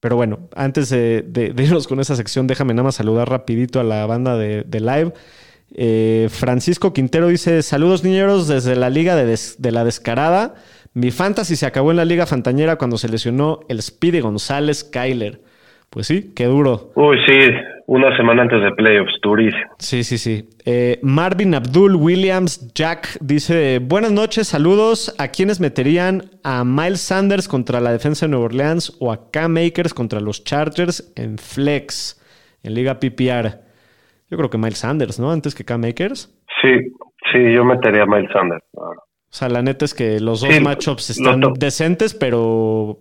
pero 0.00 0.16
bueno, 0.16 0.48
antes 0.54 0.90
de, 0.90 1.54
irnos 1.56 1.88
con 1.88 2.00
esa 2.00 2.16
sección, 2.16 2.46
déjame 2.46 2.74
nada 2.74 2.84
más 2.84 2.96
saludar 2.96 3.28
rapidito 3.28 3.80
a 3.80 3.84
la 3.84 4.06
banda 4.06 4.36
de, 4.36 4.64
live. 4.80 5.12
Eh, 5.74 6.28
Francisco 6.30 6.92
Quintero 6.92 7.28
dice, 7.28 7.62
saludos 7.62 8.04
niñeros 8.04 8.46
desde 8.46 8.76
la 8.76 8.90
liga 8.90 9.16
de, 9.16 9.72
la 9.72 9.84
descarada. 9.84 10.54
Mi 10.94 11.10
fantasy 11.10 11.56
se 11.56 11.66
acabó 11.66 11.90
en 11.90 11.98
la 11.98 12.04
liga 12.04 12.26
fantañera 12.26 12.76
cuando 12.76 12.98
se 12.98 13.08
lesionó 13.08 13.60
el 13.68 13.82
Speedy 13.82 14.20
González 14.20 14.84
Kyler. 14.84 15.40
Pues 15.90 16.06
sí, 16.06 16.32
qué 16.34 16.44
duro. 16.46 16.92
Uy, 16.94 17.16
sí, 17.26 17.38
una 17.86 18.16
semana 18.16 18.42
antes 18.42 18.60
de 18.60 18.72
playoffs, 18.72 19.12
durísimo. 19.22 19.74
Sí, 19.78 20.02
sí, 20.02 20.18
sí. 20.18 20.48
Eh, 20.64 20.98
Marvin 21.02 21.54
Abdul 21.54 21.94
Williams 21.96 22.72
Jack 22.74 23.18
dice: 23.20 23.78
Buenas 23.78 24.12
noches, 24.12 24.48
saludos. 24.48 25.14
¿A 25.18 25.28
quiénes 25.28 25.60
meterían 25.60 26.30
a 26.42 26.64
Miles 26.64 27.00
Sanders 27.00 27.46
contra 27.46 27.80
la 27.80 27.92
defensa 27.92 28.26
de 28.26 28.30
Nueva 28.30 28.46
Orleans 28.46 28.96
o 29.00 29.12
a 29.12 29.30
Cam 29.30 29.52
Makers 29.52 29.94
contra 29.94 30.20
los 30.20 30.42
Chargers 30.44 31.12
en 31.16 31.38
Flex, 31.38 32.20
en 32.62 32.74
Liga 32.74 32.98
PPR? 32.98 33.60
Yo 34.28 34.36
creo 34.36 34.50
que 34.50 34.58
Miles 34.58 34.78
Sanders, 34.78 35.20
¿no? 35.20 35.30
Antes 35.30 35.54
que 35.54 35.64
Cam 35.64 35.80
Makers. 35.80 36.34
Sí, 36.60 36.70
sí, 37.32 37.52
yo 37.54 37.64
metería 37.64 38.02
a 38.02 38.06
Miles 38.06 38.30
Sanders. 38.32 38.64
O 38.74 38.94
sea, 39.30 39.48
la 39.48 39.62
neta 39.62 39.84
es 39.84 39.94
que 39.94 40.18
los 40.18 40.40
dos 40.40 40.60
matchups 40.60 41.10
están 41.10 41.40
decentes, 41.56 42.14
pero 42.14 42.98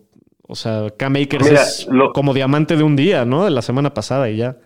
o 0.47 0.55
sea, 0.55 0.91
Cam 0.95 1.15
Akers 1.15 1.47
es 1.47 1.87
como 2.13 2.33
diamante 2.33 2.77
de 2.77 2.83
un 2.83 2.95
día, 2.95 3.25
¿no? 3.25 3.45
De 3.45 3.51
la 3.51 3.63
semana 3.63 3.95
pasada 3.95 4.29
y 4.29 4.37
ya. 4.37 4.57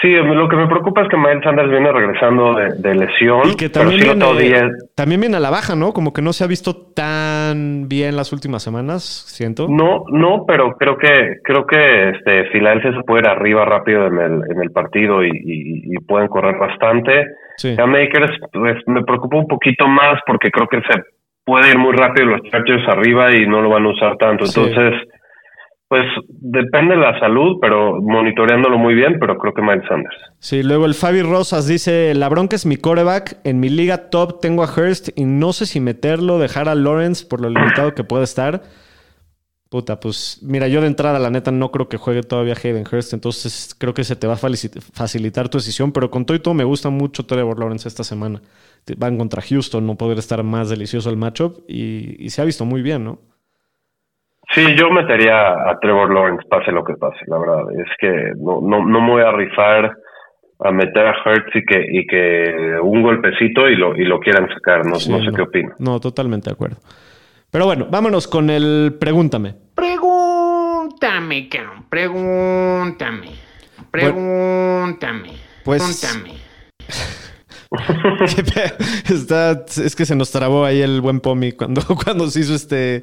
Sí, 0.00 0.12
lo 0.12 0.48
que 0.48 0.54
me 0.54 0.68
preocupa 0.68 1.02
es 1.02 1.08
que 1.08 1.16
Miles 1.16 1.42
Sanders 1.42 1.70
viene 1.70 1.90
regresando 1.90 2.54
de, 2.54 2.94
lesión. 2.94 3.48
Y 3.50 3.56
que 3.56 3.68
también 3.68 4.00
viene, 4.00 4.70
también 4.94 5.20
viene 5.20 5.36
a 5.38 5.40
la 5.40 5.50
baja, 5.50 5.74
¿no? 5.74 5.92
Como 5.92 6.12
que 6.12 6.22
no 6.22 6.32
se 6.32 6.44
ha 6.44 6.46
visto 6.46 6.92
tan 6.94 7.88
bien 7.88 8.14
las 8.14 8.32
últimas 8.32 8.62
semanas, 8.62 9.02
siento. 9.26 9.66
No, 9.68 10.04
no, 10.12 10.44
pero 10.46 10.76
creo 10.76 10.96
que 10.96 11.38
creo 11.42 11.66
que 11.66 12.10
este 12.10 12.44
Filadelfia 12.50 12.92
se 12.92 13.02
puede 13.02 13.22
ir 13.22 13.28
arriba 13.28 13.64
rápido 13.64 14.06
en 14.06 14.18
el, 14.18 14.42
en 14.48 14.62
el 14.62 14.70
partido 14.70 15.24
y, 15.24 15.96
pueden 16.06 16.28
correr 16.28 16.56
bastante. 16.56 17.26
Sí. 17.56 17.74
Cam 17.76 17.92
Akers 17.94 18.38
pues, 18.52 18.76
me 18.86 19.02
preocupa 19.02 19.36
un 19.36 19.48
poquito 19.48 19.88
más 19.88 20.20
porque 20.26 20.50
creo 20.50 20.68
que 20.68 20.80
se 20.80 21.02
puede 21.44 21.70
ir 21.70 21.78
muy 21.78 21.92
rápido 21.92 22.26
los 22.26 22.42
Chargers 22.50 22.88
arriba 22.88 23.34
y 23.34 23.46
no 23.46 23.60
lo 23.60 23.70
van 23.70 23.84
a 23.84 23.90
usar 23.90 24.16
tanto. 24.16 24.44
Entonces, 24.44 24.94
pues 25.88 26.04
depende 26.28 26.94
de 26.94 27.00
la 27.00 27.18
salud, 27.18 27.56
pero 27.60 28.00
monitoreándolo 28.02 28.76
muy 28.76 28.94
bien, 28.94 29.16
pero 29.18 29.38
creo 29.38 29.54
que 29.54 29.62
Miles 29.62 29.84
Sanders. 29.88 30.16
Sí, 30.38 30.62
luego 30.62 30.84
el 30.84 30.94
Fabi 30.94 31.22
Rosas 31.22 31.66
dice, 31.66 32.14
la 32.14 32.28
bronca 32.28 32.56
es 32.56 32.66
mi 32.66 32.76
coreback, 32.76 33.38
en 33.44 33.58
mi 33.58 33.70
liga 33.70 34.10
top 34.10 34.40
tengo 34.40 34.62
a 34.62 34.66
Hurst 34.66 35.08
y 35.16 35.24
no 35.24 35.54
sé 35.54 35.64
si 35.64 35.80
meterlo, 35.80 36.38
dejar 36.38 36.68
a 36.68 36.74
Lawrence 36.74 37.26
por 37.26 37.40
lo 37.40 37.48
limitado 37.48 37.94
que 37.94 38.04
puede 38.04 38.24
estar. 38.24 38.62
Puta, 39.70 40.00
pues 40.00 40.40
mira, 40.42 40.66
yo 40.68 40.80
de 40.80 40.86
entrada, 40.86 41.18
la 41.18 41.28
neta, 41.28 41.50
no 41.50 41.70
creo 41.70 41.88
que 41.88 41.98
juegue 41.98 42.22
todavía 42.22 42.54
Hayden 42.54 42.84
Hurst, 42.90 43.12
entonces 43.12 43.74
creo 43.78 43.92
que 43.92 44.02
se 44.02 44.16
te 44.16 44.26
va 44.26 44.34
a 44.34 44.36
facilitar 44.38 45.50
tu 45.50 45.58
decisión, 45.58 45.92
pero 45.92 46.10
con 46.10 46.24
todo 46.24 46.36
y 46.36 46.40
todo 46.40 46.54
me 46.54 46.64
gusta 46.64 46.88
mucho 46.88 47.26
Trevor 47.26 47.58
Lawrence 47.58 47.86
esta 47.86 48.04
semana. 48.04 48.40
Van 48.96 49.18
contra 49.18 49.42
Houston, 49.42 49.86
no 49.86 49.96
poder 49.96 50.18
estar 50.18 50.42
más 50.42 50.70
delicioso 50.70 51.10
el 51.10 51.18
matchup 51.18 51.64
y, 51.68 52.30
se 52.30 52.40
ha 52.40 52.46
visto 52.46 52.64
muy 52.64 52.80
bien, 52.80 53.04
¿no? 53.04 53.18
Sí, 54.54 54.64
yo 54.76 54.90
metería 54.90 55.70
a 55.70 55.78
Trevor 55.80 56.12
Lawrence, 56.12 56.46
pase 56.48 56.72
lo 56.72 56.82
que 56.84 56.94
pase, 56.94 57.18
la 57.26 57.38
verdad. 57.38 57.64
Es 57.72 57.88
que 57.98 58.32
no, 58.36 58.60
no, 58.62 58.84
no 58.84 59.00
me 59.00 59.10
voy 59.10 59.22
a 59.22 59.32
rifar 59.32 59.92
a 60.60 60.72
meter 60.72 61.06
a 61.06 61.14
Hurts 61.24 61.54
y 61.54 61.64
que, 61.64 61.86
y 61.88 62.06
que 62.06 62.78
un 62.82 63.02
golpecito 63.02 63.68
y 63.68 63.76
lo, 63.76 63.94
y 63.94 64.04
lo 64.04 64.18
quieran 64.20 64.48
sacar. 64.48 64.84
No, 64.84 64.92
no 64.92 64.98
sé 64.98 65.30
qué 65.34 65.42
opino. 65.42 65.74
No, 65.78 66.00
totalmente 66.00 66.50
de 66.50 66.54
acuerdo. 66.54 66.78
Pero 67.50 67.66
bueno, 67.66 67.86
vámonos 67.90 68.26
con 68.26 68.50
el 68.50 68.96
pregúntame. 68.98 69.54
Pregúntame, 69.74 71.48
cabrón. 71.48 71.84
Pregúntame. 71.88 73.28
Pregúntame. 73.90 75.30
pues. 75.64 75.82
Pregúntame. 75.82 76.38
Está, 79.08 79.64
es 79.66 79.94
que 79.94 80.06
se 80.06 80.16
nos 80.16 80.30
trabó 80.30 80.64
ahí 80.64 80.80
el 80.80 81.00
buen 81.00 81.20
Pomi 81.20 81.52
cuando, 81.52 81.82
cuando 82.04 82.28
se 82.28 82.40
hizo 82.40 82.54
este, 82.54 83.02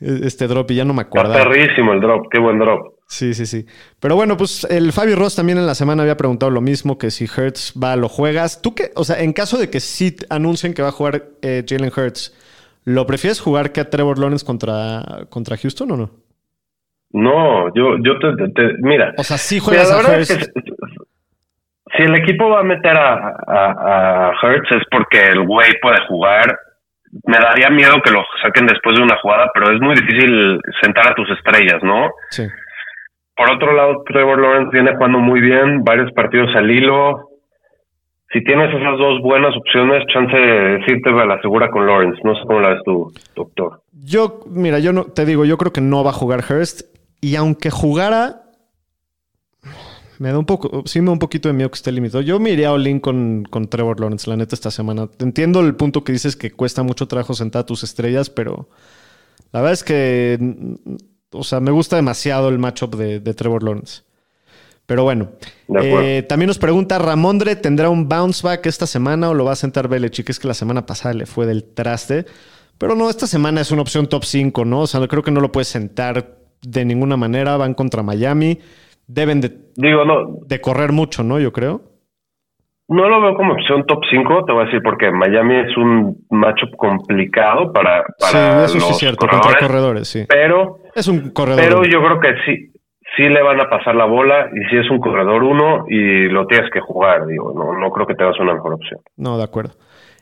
este 0.00 0.46
drop 0.46 0.70
y 0.70 0.76
ya 0.76 0.84
no 0.84 0.94
me 0.94 1.02
acuerdo. 1.02 1.32
Está 1.32 1.48
perrísimo 1.48 1.92
el 1.92 2.00
drop, 2.00 2.26
qué 2.30 2.40
buen 2.40 2.58
drop. 2.58 2.94
Sí, 3.06 3.34
sí, 3.34 3.44
sí. 3.44 3.66
Pero 3.98 4.14
bueno, 4.14 4.36
pues 4.36 4.64
el 4.70 4.92
Fabio 4.92 5.16
Ross 5.16 5.34
también 5.36 5.58
en 5.58 5.66
la 5.66 5.74
semana 5.74 6.02
había 6.02 6.16
preguntado 6.16 6.50
lo 6.50 6.60
mismo, 6.60 6.96
que 6.96 7.10
si 7.10 7.24
Hertz 7.24 7.74
va, 7.82 7.96
lo 7.96 8.08
juegas. 8.08 8.62
¿Tú 8.62 8.74
qué? 8.74 8.90
O 8.94 9.04
sea, 9.04 9.20
en 9.20 9.32
caso 9.32 9.58
de 9.58 9.68
que 9.68 9.80
sí 9.80 10.14
anuncien 10.28 10.74
que 10.74 10.82
va 10.82 10.88
a 10.88 10.92
jugar 10.92 11.24
eh, 11.42 11.64
Jalen 11.68 11.90
Hurts, 11.94 12.32
¿Lo 12.84 13.06
prefieres 13.06 13.40
jugar 13.40 13.72
que 13.72 13.80
a 13.80 13.90
Trevor 13.90 14.18
Lawrence 14.18 14.44
contra, 14.44 15.02
contra 15.28 15.56
Houston 15.56 15.90
o 15.92 15.96
no? 15.96 16.10
No, 17.12 17.74
yo, 17.74 17.96
yo 18.02 18.18
te, 18.18 18.62
mira. 18.80 19.12
O 19.18 19.24
sea, 19.24 19.36
sí 19.36 19.58
juegas 19.58 19.90
a 19.90 20.24
si 21.96 22.04
el 22.04 22.14
equipo 22.14 22.48
va 22.48 22.60
a 22.60 22.62
meter 22.62 22.96
a, 22.96 23.34
a, 23.48 24.32
Hertz 24.40 24.70
es 24.70 24.82
porque 24.90 25.26
el 25.26 25.44
güey 25.44 25.70
puede 25.82 25.98
jugar. 26.06 26.56
Me 27.24 27.38
daría 27.38 27.70
miedo 27.70 28.00
que 28.04 28.12
lo 28.12 28.22
saquen 28.42 28.66
después 28.66 28.96
de 28.96 29.02
una 29.02 29.18
jugada, 29.20 29.50
pero 29.52 29.72
es 29.74 29.80
muy 29.80 29.94
difícil 29.96 30.60
sentar 30.80 31.10
a 31.10 31.14
tus 31.14 31.28
estrellas, 31.30 31.82
¿no? 31.82 32.10
Sí. 32.30 32.46
Por 33.36 33.50
otro 33.50 33.72
lado, 33.72 34.02
Trevor 34.06 34.40
Lawrence 34.40 34.70
viene 34.72 34.94
jugando 34.94 35.18
muy 35.18 35.40
bien, 35.40 35.82
varios 35.82 36.12
partidos 36.12 36.54
al 36.54 36.70
hilo, 36.70 37.30
si 38.32 38.44
tienes 38.44 38.68
esas 38.68 38.96
dos 38.96 39.20
buenas 39.22 39.56
opciones, 39.56 40.04
chance 40.12 40.36
de 40.36 40.78
decirte 40.78 41.10
a 41.10 41.26
la 41.26 41.40
segura 41.40 41.68
con 41.70 41.84
Lawrence. 41.84 42.20
No 42.22 42.34
sé 42.36 42.42
cómo 42.46 42.60
la 42.60 42.70
ves 42.70 42.82
tú, 42.84 43.12
doctor. 43.34 43.80
Yo, 43.92 44.40
mira, 44.48 44.78
yo 44.78 44.92
no 44.92 45.04
te 45.04 45.24
digo, 45.24 45.44
yo 45.44 45.58
creo 45.58 45.72
que 45.72 45.80
no 45.80 46.04
va 46.04 46.10
a 46.10 46.14
jugar 46.14 46.44
Hurst. 46.48 46.82
Y 47.20 47.34
aunque 47.34 47.70
jugara, 47.70 48.42
me 50.20 50.32
da 50.32 50.38
un 50.38 50.44
poco, 50.44 50.82
sí 50.84 51.00
me 51.00 51.06
da 51.06 51.12
un 51.12 51.18
poquito 51.18 51.48
de 51.48 51.54
miedo 51.54 51.70
que 51.70 51.76
esté 51.76 51.90
limitado. 51.90 52.20
Yo 52.20 52.38
me 52.38 52.50
iría 52.50 52.68
a 52.68 52.72
Olin 52.72 53.00
con, 53.00 53.46
con 53.48 53.68
Trevor 53.68 54.00
Lawrence, 54.00 54.28
la 54.28 54.36
neta, 54.36 54.54
esta 54.54 54.70
semana. 54.70 55.08
Entiendo 55.18 55.60
el 55.60 55.74
punto 55.74 56.04
que 56.04 56.12
dices 56.12 56.36
que 56.36 56.50
cuesta 56.50 56.82
mucho 56.82 57.08
trabajo 57.08 57.32
sentar 57.32 57.60
a 57.60 57.66
tus 57.66 57.84
estrellas, 57.84 58.28
pero 58.28 58.68
la 59.50 59.62
verdad 59.62 59.72
es 59.72 59.82
que, 59.82 60.38
o 61.30 61.42
sea, 61.42 61.60
me 61.60 61.70
gusta 61.70 61.96
demasiado 61.96 62.50
el 62.50 62.58
matchup 62.58 62.96
de, 62.96 63.20
de 63.20 63.32
Trevor 63.32 63.62
Lawrence. 63.62 64.02
Pero 64.84 65.04
bueno, 65.04 65.30
eh, 65.80 66.22
también 66.28 66.48
nos 66.48 66.58
pregunta, 66.58 66.98
¿Ramondre 66.98 67.56
tendrá 67.56 67.88
un 67.88 68.06
bounce 68.06 68.46
back 68.46 68.66
esta 68.66 68.86
semana 68.86 69.30
o 69.30 69.34
lo 69.34 69.46
va 69.46 69.52
a 69.52 69.56
sentar 69.56 69.88
Belichick? 69.88 70.28
Es 70.28 70.38
que 70.38 70.48
la 70.48 70.54
semana 70.54 70.84
pasada 70.84 71.14
le 71.14 71.24
fue 71.24 71.46
del 71.46 71.64
traste. 71.64 72.26
Pero 72.76 72.94
no, 72.94 73.08
esta 73.08 73.26
semana 73.26 73.62
es 73.62 73.70
una 73.70 73.80
opción 73.80 74.06
top 74.06 74.24
5, 74.26 74.66
¿no? 74.66 74.80
O 74.80 74.86
sea, 74.86 75.00
creo 75.08 75.22
que 75.22 75.30
no 75.30 75.40
lo 75.40 75.50
puedes 75.50 75.68
sentar 75.68 76.36
de 76.60 76.84
ninguna 76.84 77.16
manera. 77.16 77.56
Van 77.56 77.72
contra 77.72 78.02
Miami. 78.02 78.58
Deben 79.12 79.40
de, 79.40 79.50
Digo, 79.74 80.04
no, 80.04 80.38
de 80.46 80.60
correr 80.60 80.92
mucho, 80.92 81.24
¿no? 81.24 81.40
Yo 81.40 81.52
creo. 81.52 81.80
No 82.88 83.08
lo 83.08 83.20
veo 83.20 83.34
como 83.34 83.54
opción 83.54 83.84
top 83.86 84.00
5, 84.10 84.44
te 84.44 84.52
voy 84.52 84.62
a 84.62 84.64
decir, 84.66 84.80
porque 84.82 85.10
Miami 85.10 85.56
es 85.56 85.76
un 85.76 86.26
matchup 86.30 86.76
complicado 86.76 87.72
para, 87.72 88.04
para 88.18 88.68
sí, 88.68 88.76
eso 88.76 88.86
sí 88.86 88.92
es 88.92 88.98
cierto, 88.98 89.26
contra 89.26 89.58
corredores, 89.58 90.08
sí. 90.08 90.24
Pero, 90.28 90.78
es 90.94 91.06
un 91.06 91.30
corredor. 91.30 91.60
Pero 91.60 91.84
yo 91.84 92.00
creo 92.02 92.20
que 92.20 92.34
sí, 92.44 92.72
sí 93.16 93.22
le 93.22 93.42
van 93.42 93.60
a 93.60 93.68
pasar 93.70 93.94
la 93.94 94.06
bola 94.06 94.48
y 94.52 94.68
si 94.70 94.76
es 94.76 94.90
un 94.90 94.98
corredor 94.98 95.42
uno 95.42 95.84
y 95.88 96.28
lo 96.28 96.46
tienes 96.46 96.68
que 96.72 96.80
jugar, 96.80 97.26
digo, 97.26 97.52
no, 97.54 97.78
no 97.78 97.90
creo 97.90 98.06
que 98.06 98.14
tengas 98.14 98.38
una 98.40 98.54
mejor 98.54 98.74
opción. 98.74 99.00
No, 99.16 99.38
de 99.38 99.44
acuerdo. 99.44 99.74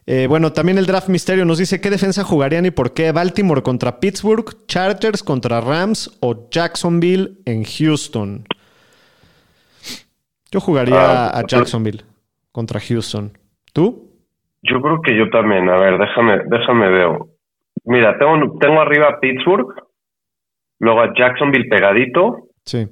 Eh, 0.07 0.27
bueno, 0.27 0.53
también 0.53 0.79
el 0.79 0.87
draft 0.87 1.09
misterio 1.09 1.45
nos 1.45 1.59
dice 1.59 1.81
qué 1.81 1.91
defensa 1.91 2.25
jugarían 2.25 2.65
y 2.67 2.71
por 2.71 2.95
qué 2.95 3.13
Baltimore 3.13 3.63
contra 3.63 4.01
Pittsburgh, 4.01 4.67
Chargers 4.67 5.23
contra 5.23 5.61
Rams 5.61 6.19
o 6.21 6.49
Jacksonville 6.51 7.39
en 7.45 7.65
Houston. 7.65 8.45
Yo 10.51 10.61
jugaría 10.61 11.29
ah, 11.29 11.39
a 11.39 11.47
Jacksonville 11.47 12.05
contra 12.53 12.81
Houston. 12.81 13.37
¿Tú? 13.73 14.11
Yo 14.63 14.81
creo 14.81 15.01
que 15.03 15.17
yo 15.17 15.29
también. 15.31 15.69
A 15.69 15.79
ver, 15.79 15.99
déjame, 15.99 16.41
déjame 16.47 16.89
ver. 16.89 17.19
Mira, 17.85 18.19
tengo, 18.19 18.59
tengo 18.59 18.81
arriba 18.81 19.09
a 19.09 19.21
Pittsburgh, 19.21 19.69
luego 20.81 21.01
a 21.01 21.15
Jacksonville 21.15 21.69
pegadito, 21.69 22.49
Sí. 22.69 22.87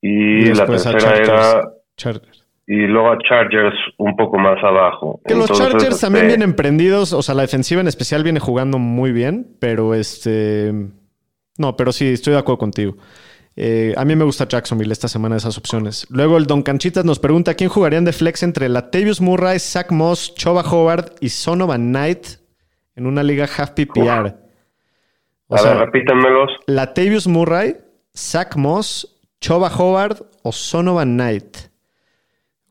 Y, 0.00 0.54
la 0.54 0.66
tercera 0.66 1.16
era. 1.16 1.62
Chargers. 1.96 2.46
Y 2.68 2.86
luego 2.86 3.10
a 3.10 3.18
Chargers 3.18 3.74
un 3.98 4.14
poco 4.14 4.38
más 4.38 4.62
abajo. 4.62 5.20
Que 5.24 5.34
los 5.34 5.50
Chargers 5.50 6.00
también 6.00 6.26
este 6.26 6.36
vienen 6.36 6.54
prendidos. 6.56 7.12
O 7.12 7.22
sea, 7.22 7.34
la 7.34 7.42
defensiva 7.42 7.80
en 7.80 7.88
especial 7.88 8.22
viene 8.22 8.38
jugando 8.38 8.78
muy 8.78 9.10
bien. 9.10 9.56
Pero 9.60 9.94
este. 9.94 10.72
No, 11.58 11.76
pero 11.76 11.90
sí, 11.90 12.12
estoy 12.12 12.34
de 12.34 12.38
acuerdo 12.38 12.58
contigo. 12.58 12.94
Eh, 13.54 13.92
a 13.96 14.04
mí 14.04 14.16
me 14.16 14.24
gusta 14.24 14.48
Jacksonville 14.48 14.92
esta 14.92 15.08
semana 15.08 15.36
esas 15.36 15.58
opciones. 15.58 16.06
Luego 16.10 16.38
el 16.38 16.46
Don 16.46 16.62
Canchitas 16.62 17.04
nos 17.04 17.18
pregunta 17.18 17.54
quién 17.54 17.68
jugarían 17.68 18.04
de 18.04 18.12
flex 18.12 18.42
entre 18.42 18.68
Latavius 18.68 19.20
Murray, 19.20 19.58
Zach 19.58 19.90
Moss, 19.90 20.34
Choba 20.34 20.62
Howard 20.62 21.14
y 21.20 21.28
Sonovan 21.28 21.90
Knight 21.90 22.26
en 22.96 23.06
una 23.06 23.22
liga 23.22 23.44
half 23.44 23.70
PPR. 23.70 24.36
O 25.48 25.54
a 25.54 25.58
sea, 25.58 25.74
ver, 25.74 25.86
repítanmelos. 25.86 26.50
Latavius 26.66 27.26
Murray, 27.26 27.76
Zach 28.16 28.56
Moss, 28.56 29.20
Choba 29.40 29.70
Howard 29.76 30.24
o 30.42 30.52
Sonovan 30.52 31.14
Knight. 31.14 31.56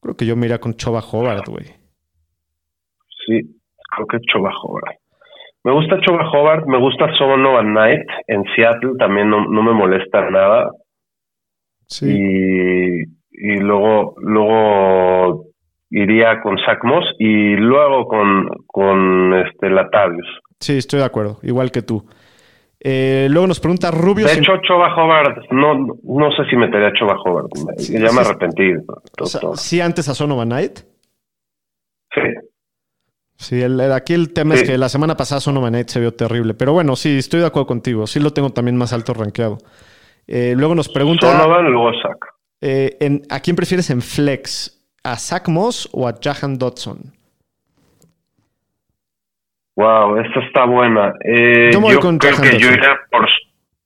Creo 0.01 0.15
que 0.17 0.25
yo 0.25 0.35
me 0.35 0.47
iría 0.47 0.59
con 0.59 0.73
Choba 0.73 0.99
Howard, 0.99 1.43
güey. 1.47 1.65
Sí, 3.25 3.61
creo 3.95 4.07
que 4.07 4.17
Choba 4.31 4.51
Howard. 4.63 4.97
Me 5.63 5.71
gusta 5.71 5.99
Choba 6.01 6.27
Howard, 6.29 6.65
me 6.65 6.79
gusta 6.79 7.05
Sonovan 7.17 7.73
Knight 7.73 8.07
en 8.27 8.43
Seattle, 8.55 8.93
también 8.97 9.29
no, 9.29 9.47
me 9.47 9.73
molesta 9.73 10.29
nada. 10.29 10.71
Sí. 11.87 12.07
Y, 12.09 13.01
y 13.31 13.57
luego, 13.59 14.15
luego 14.17 15.45
iría 15.91 16.41
con 16.41 16.57
Zach 16.65 16.83
Moss 16.83 17.05
y 17.19 17.55
luego 17.57 18.07
con, 18.07 18.47
con 18.65 19.33
este 19.35 19.69
Latavius. 19.69 20.27
Sí, 20.59 20.77
estoy 20.77 20.99
de 20.99 21.05
acuerdo, 21.05 21.39
igual 21.43 21.71
que 21.71 21.81
tú. 21.81 22.05
Eh, 22.83 23.27
luego 23.29 23.45
nos 23.45 23.59
pregunta 23.59 23.91
Rubio. 23.91 24.25
De 24.25 24.33
hecho, 24.33 24.53
Choba 24.67 24.95
Hobart, 24.95 25.51
no, 25.51 25.75
no 26.03 26.31
sé 26.31 26.45
si 26.49 26.55
metería 26.55 26.87
a 26.87 26.93
Choba 26.93 27.15
Hobart. 27.23 27.47
ya 27.77 28.11
me 28.11 28.21
arrepentí. 28.21 28.73
¿Sí 29.55 29.79
antes 29.79 30.09
a 30.09 30.15
Sonova 30.15 30.45
Knight? 30.45 30.79
Sí. 32.13 32.21
Sí, 33.41 33.59
el, 33.59 33.81
aquí 33.91 34.13
el 34.13 34.33
tema 34.33 34.53
es 34.53 34.61
que 34.61 34.77
la 34.77 34.87
semana 34.87 35.17
pasada 35.17 35.41
Sonova 35.41 35.69
Knight 35.69 35.89
se 35.89 35.99
vio 35.99 36.13
terrible. 36.13 36.53
Pero 36.53 36.73
bueno, 36.73 36.95
sí, 36.95 37.17
estoy 37.17 37.39
de 37.39 37.47
acuerdo 37.47 37.65
contigo. 37.65 38.05
Sí 38.05 38.19
lo 38.19 38.31
tengo 38.33 38.51
también 38.51 38.77
más 38.77 38.93
alto 38.93 39.15
rankeado. 39.15 39.57
Eh, 40.27 40.53
luego 40.55 40.75
nos 40.75 40.89
pregunta... 40.89 41.25
Sonovan, 41.25 41.65
luego 41.65 41.91
Zach. 42.03 42.19
Eh, 42.61 42.97
en, 42.99 43.23
¿A 43.31 43.39
quién 43.39 43.55
prefieres 43.55 43.89
en 43.89 44.03
flex? 44.03 44.85
¿A 45.03 45.15
Zach 45.17 45.47
Moss 45.47 45.89
o 45.91 46.07
a 46.07 46.13
Jahan 46.21 46.59
Dodson? 46.59 47.13
Wow, 49.75 50.17
esta 50.17 50.39
está 50.41 50.65
buena. 50.65 51.11
Eh, 51.25 51.71
yo, 51.73 51.99
creo 51.99 52.19
que 52.19 52.59
yo 52.59 52.67
iría, 52.67 52.95
por, 53.09 53.27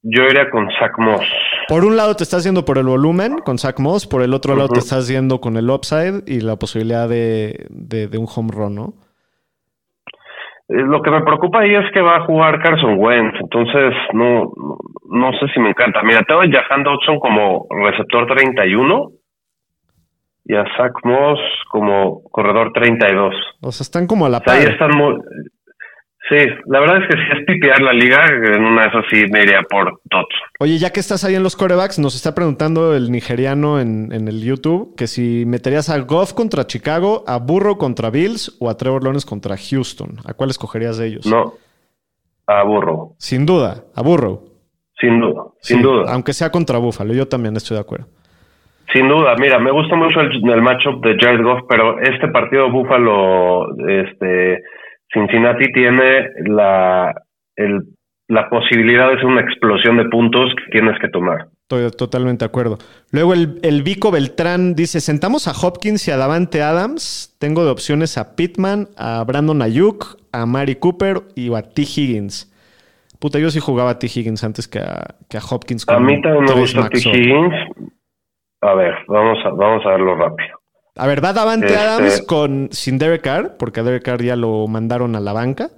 yo 0.02 0.24
iría 0.24 0.50
con 0.50 0.68
Zach 0.78 0.98
Moss. 0.98 1.26
Por 1.70 1.86
un 1.86 1.96
lado 1.96 2.14
te 2.18 2.24
estás 2.24 2.44
yendo 2.44 2.66
por 2.66 2.78
el 2.78 2.88
volumen 2.88 3.38
con 3.38 3.58
Zach 3.58 3.80
Moss, 3.80 4.06
por 4.06 4.22
el 4.22 4.34
otro 4.34 4.54
lado 4.58 4.68
te 4.68 4.80
estás 4.80 5.08
yendo 5.08 5.40
con 5.40 5.56
el 5.56 5.70
upside 5.70 6.24
y 6.28 6.42
la 6.42 6.58
posibilidad 6.58 7.08
de, 7.08 7.68
de, 7.70 8.18
un 8.18 8.28
home 8.28 8.52
run, 8.52 8.76
¿no? 8.76 9.05
Eh, 10.68 10.82
lo 10.82 11.02
que 11.02 11.12
me 11.12 11.22
preocupa 11.22 11.60
ahí 11.60 11.76
es 11.76 11.92
que 11.94 12.02
va 12.02 12.18
a 12.18 12.26
jugar 12.26 12.62
Carson 12.62 12.98
Wentz, 12.98 13.36
entonces 13.40 13.94
no, 14.14 14.52
no, 15.10 15.32
sé 15.34 15.48
si 15.54 15.60
me 15.60 15.70
encanta. 15.70 16.02
Mira, 16.04 16.24
tengo 16.24 16.42
a 16.42 16.48
Jahan 16.50 16.84
Dodson 16.84 17.20
como 17.20 17.68
receptor 17.70 18.26
31 18.28 19.12
y 20.46 20.56
a 20.56 20.64
Zach 20.78 20.94
Moss 21.04 21.40
como 21.70 22.24
corredor 22.32 22.72
32. 22.74 23.36
O 23.62 23.72
sea, 23.72 23.84
están 23.84 24.08
como 24.08 24.26
a 24.26 24.30
la 24.30 24.40
par. 24.40 24.58
ahí 24.58 24.66
están 24.66 24.92
muy, 24.96 25.16
Sí, 26.28 26.38
la 26.66 26.80
verdad 26.80 27.04
es 27.04 27.08
que 27.08 27.18
si 27.18 27.40
es 27.40 27.46
pipear 27.46 27.82
la 27.82 27.94
liga, 27.94 28.26
en 28.26 28.66
una 28.66 28.82
de 28.84 28.88
esas 28.88 29.06
sí 29.12 29.26
me 29.32 29.44
iría 29.44 29.62
por 29.70 30.00
Tots. 30.10 30.36
Oye, 30.60 30.80
ya 30.80 30.90
que 30.90 31.00
estás 31.00 31.24
ahí 31.24 31.36
en 31.36 31.44
los 31.44 31.56
corebacks, 31.56 32.00
nos 32.00 32.16
está 32.16 32.34
preguntando 32.34 32.96
el 32.96 33.12
nigeriano 33.12 33.80
en, 33.80 34.12
el 34.12 34.44
YouTube 34.44 34.96
que 34.98 35.06
si 35.06 35.46
meterías 35.46 35.90
a 35.92 36.00
Goff 36.00 36.34
contra 36.34 36.66
Chicago, 36.66 37.24
a 37.28 37.38
Burrow 37.38 37.78
contra 37.78 38.10
Bills 38.10 38.58
o 38.60 38.72
a 38.72 38.78
Trevor 38.78 39.04
Lawrence 39.04 39.28
contra 39.28 39.56
Houston. 39.56 40.18
¿A 40.26 40.34
cuál 40.34 40.50
escogerías 40.50 40.98
de 40.98 41.08
ellos? 41.08 41.28
No, 41.28 41.54
a 42.48 42.64
Burrow. 42.64 43.16
Sin 43.20 43.46
duda, 43.46 43.84
a 43.96 44.02
Burrow. 44.02 44.50
Sin 45.00 45.20
duda, 45.20 45.44
sin 45.60 45.84
duda. 45.84 46.12
Aunque 46.12 46.34
sea 46.34 46.50
contra 46.50 46.80
Buffalo, 46.80 47.14
yo 47.14 47.28
también 47.28 47.56
estoy 47.56 47.76
de 47.76 47.82
acuerdo. 47.82 48.08
Sin 48.92 49.08
duda, 49.08 49.36
mira, 49.40 49.60
me 49.60 49.72
gusta 49.72 49.96
mucho 49.96 50.22
el, 50.22 50.32
el 50.50 50.62
matchup 50.62 51.06
de 51.06 51.18
Jared 51.20 51.44
Goff, 51.44 51.62
pero 51.70 52.00
este 52.00 52.30
partido 52.30 52.72
Buffalo, 52.72 53.68
este 53.88 54.64
Cincinnati 55.16 55.72
tiene 55.72 56.30
la, 56.46 57.12
la 58.28 58.50
posibilidad 58.50 59.10
de 59.10 59.16
ser 59.16 59.26
una 59.26 59.42
explosión 59.42 59.98
de 59.98 60.06
puntos 60.10 60.54
que 60.56 60.72
tienes 60.72 61.00
que 61.00 61.08
tomar. 61.08 61.48
Estoy 61.62 61.90
totalmente 61.98 62.46
de 62.46 62.50
acuerdo. 62.50 62.78
Luego 63.12 63.34
el, 63.34 63.60
el 63.64 63.82
Vico 63.82 64.12
Beltrán 64.12 64.76
dice, 64.76 65.00
sentamos 65.00 65.48
a 65.48 65.54
Hopkins 65.54 66.08
y 66.08 66.12
a 66.12 66.18
Davante 66.18 66.62
Adams. 66.62 67.36
Tengo 67.40 67.66
de 67.66 67.72
opciones 67.72 68.20
a 68.20 68.36
Pittman, 68.36 68.90
a 68.98 69.24
Brandon 69.24 69.64
Ayuk, 69.64 70.18
a 70.32 70.46
Mari 70.46 70.76
Cooper 70.76 71.22
y 71.34 71.52
a 71.56 71.64
T. 71.64 71.82
Higgins. 71.82 72.52
Puta, 73.20 73.40
yo 73.40 73.50
sí 73.50 73.60
jugaba 73.60 73.92
a 73.92 74.00
T. 74.00 74.06
Higgins 74.06 74.44
antes 74.44 74.68
que 74.68 74.80
a, 74.80 75.16
que 75.30 75.38
a 75.38 75.42
Hopkins. 75.50 75.88
A 75.88 76.00
mí 76.00 76.22
también 76.22 76.44
me 76.44 76.60
gusta 76.60 76.90
T. 76.90 77.00
Higgins. 77.00 77.56
A 78.62 78.74
ver, 78.76 78.94
vamos 79.08 79.40
a, 79.46 79.50
vamos 79.50 79.86
a 79.86 79.90
verlo 79.92 80.16
rápido. 80.16 80.60
A 80.98 81.08
ver, 81.08 81.24
va 81.24 81.34
Davante 81.34 81.68
este 81.68 81.78
Adams 81.78 82.26
con, 82.26 82.70
sin 82.72 82.98
Derek 82.98 83.22
Carr, 83.22 83.58
porque 83.60 83.82
a 83.82 83.84
Derek 83.84 84.04
Carr 84.04 84.22
ya 84.22 84.36
lo 84.36 84.66
mandaron 84.68 85.16
a 85.16 85.20
la 85.20 85.34
banca. 85.34 85.70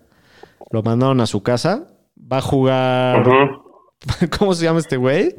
Lo 0.71 0.83
mandaron 0.83 1.21
a 1.21 1.25
su 1.25 1.41
casa. 1.41 1.87
Va 2.31 2.37
a 2.37 2.41
jugar. 2.41 3.23
¿Cómo 4.39 4.53
se 4.53 4.65
llama 4.65 4.79
este 4.79 4.97
güey? 4.97 5.35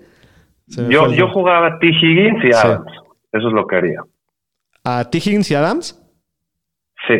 Yo, 0.66 1.12
yo 1.12 1.28
jugaba 1.28 1.68
a 1.68 1.78
T. 1.78 1.86
Higgins 1.86 2.44
y 2.44 2.52
Adams. 2.52 2.90
Eso 3.32 3.48
es 3.48 3.54
lo 3.54 3.66
que 3.66 3.76
haría. 3.76 4.00
¿A 4.84 5.08
T. 5.08 5.18
Higgins 5.18 5.50
y 5.50 5.54
Adams? 5.54 6.02
Sí. 7.06 7.14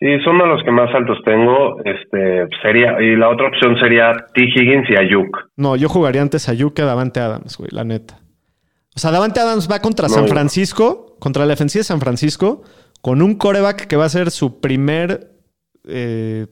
Sí, 0.00 0.06
son 0.24 0.38
de 0.38 0.46
los 0.46 0.62
que 0.62 0.70
más 0.70 0.94
altos 0.94 1.18
tengo. 1.24 1.80
Este 1.84 2.46
sería, 2.62 3.00
y 3.02 3.16
la 3.16 3.30
otra 3.30 3.48
opción 3.48 3.76
sería 3.80 4.12
T. 4.32 4.44
Higgins 4.44 4.88
y 4.90 4.96
Ayuk. 4.96 5.50
No, 5.56 5.74
yo 5.74 5.88
jugaría 5.88 6.22
antes 6.22 6.48
a 6.48 6.52
Ayuk 6.52 6.74
que 6.74 6.82
a 6.82 6.86
Davante 6.86 7.18
Adams, 7.18 7.58
güey, 7.58 7.70
la 7.72 7.82
neta. 7.82 8.20
O 8.98 9.00
sea, 9.00 9.12
Davante 9.12 9.38
Adams 9.38 9.70
va 9.70 9.78
contra 9.78 10.08
San 10.08 10.26
Francisco, 10.26 11.14
contra 11.20 11.44
la 11.46 11.50
defensiva 11.50 11.82
de 11.82 11.84
San 11.84 12.00
Francisco, 12.00 12.62
con 13.00 13.22
un 13.22 13.36
coreback 13.36 13.86
que 13.86 13.94
va 13.94 14.06
a 14.06 14.08
ser 14.08 14.32
su 14.32 14.58
primer, 14.58 15.38
eh, 15.84 16.48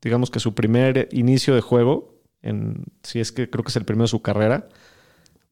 digamos 0.00 0.30
que 0.30 0.38
su 0.38 0.54
primer 0.54 1.08
inicio 1.10 1.56
de 1.56 1.62
juego, 1.62 2.20
en, 2.40 2.84
si 3.02 3.18
es 3.18 3.32
que 3.32 3.50
creo 3.50 3.64
que 3.64 3.70
es 3.70 3.76
el 3.76 3.84
primero 3.84 4.04
de 4.04 4.10
su 4.10 4.22
carrera. 4.22 4.68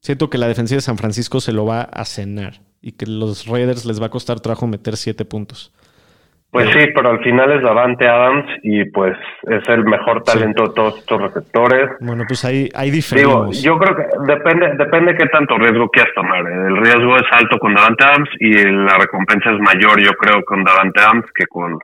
Siento 0.03 0.31
que 0.31 0.39
la 0.39 0.47
defensiva 0.47 0.77
de 0.77 0.83
San 0.83 0.99
Francisco 0.99 1.41
se 1.41 1.51
lo 1.51 1.67
va 1.67 1.81
a 1.81 2.05
cenar 2.05 2.63
y 2.81 2.93
que 2.93 3.07
los 3.07 3.47
Raiders 3.47 3.85
les 3.85 4.01
va 4.01 4.07
a 4.07 4.11
costar 4.11 4.39
trabajo 4.39 4.69
meter 4.69 4.97
siete 4.97 5.25
puntos. 5.25 5.73
Pues 6.55 6.71
sí, 6.71 6.87
pero 6.95 7.11
al 7.11 7.19
final 7.19 7.51
es 7.51 7.63
Davante 7.65 8.07
Adams 8.07 8.47
y 8.63 8.85
pues 8.91 9.17
es 9.43 9.69
el 9.69 9.85
mejor 9.85 10.23
talento 10.23 10.69
de 10.69 10.73
todos 10.73 10.99
estos 10.99 11.21
receptores. 11.21 11.91
Bueno, 11.99 12.23
pues 12.29 12.45
ahí, 12.45 12.69
hay 12.77 12.93
diferimos. 12.93 13.61
yo 13.61 13.77
creo 13.77 13.97
que 13.97 14.05
depende 14.33 14.71
depende 14.79 15.17
qué 15.17 15.27
tanto 15.27 15.59
riesgo 15.59 15.89
quieras 15.89 16.15
tomar. 16.15 16.47
El 16.47 16.77
riesgo 16.77 17.17
es 17.17 17.25
alto 17.33 17.59
con 17.59 17.75
Davante 17.75 18.05
Adams 18.05 18.29
y 18.39 18.53
la 18.53 18.97
recompensa 18.99 19.51
es 19.51 19.59
mayor, 19.59 20.01
yo 20.01 20.13
creo, 20.13 20.45
con 20.45 20.63
Davante 20.63 21.01
Adams 21.01 21.27
que 21.35 21.45
con 21.47 21.77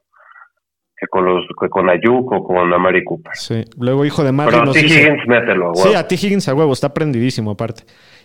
que 0.96 1.06
con 1.08 1.24
los 1.24 1.44
que 1.60 1.68
con 1.68 1.90
Ayuk 1.90 2.30
o 2.30 2.44
con 2.44 2.72
Amari 2.72 3.02
Cooper. 3.02 3.34
Sí, 3.34 3.64
luego 3.76 4.04
hijo 4.04 4.22
de 4.22 4.30
Marley 4.30 4.56
Pero 4.56 4.70
a 4.70 4.72
T. 4.72 4.86
Higgins 4.86 5.26
mételo, 5.26 5.74
Sí, 5.74 5.94
a 5.94 6.06
T. 6.06 6.14
Higgins 6.14 6.48
a 6.48 6.54
huevo, 6.54 6.72
está 6.72 6.94
prendidísimo 6.94 7.50
aparte. 7.50 7.82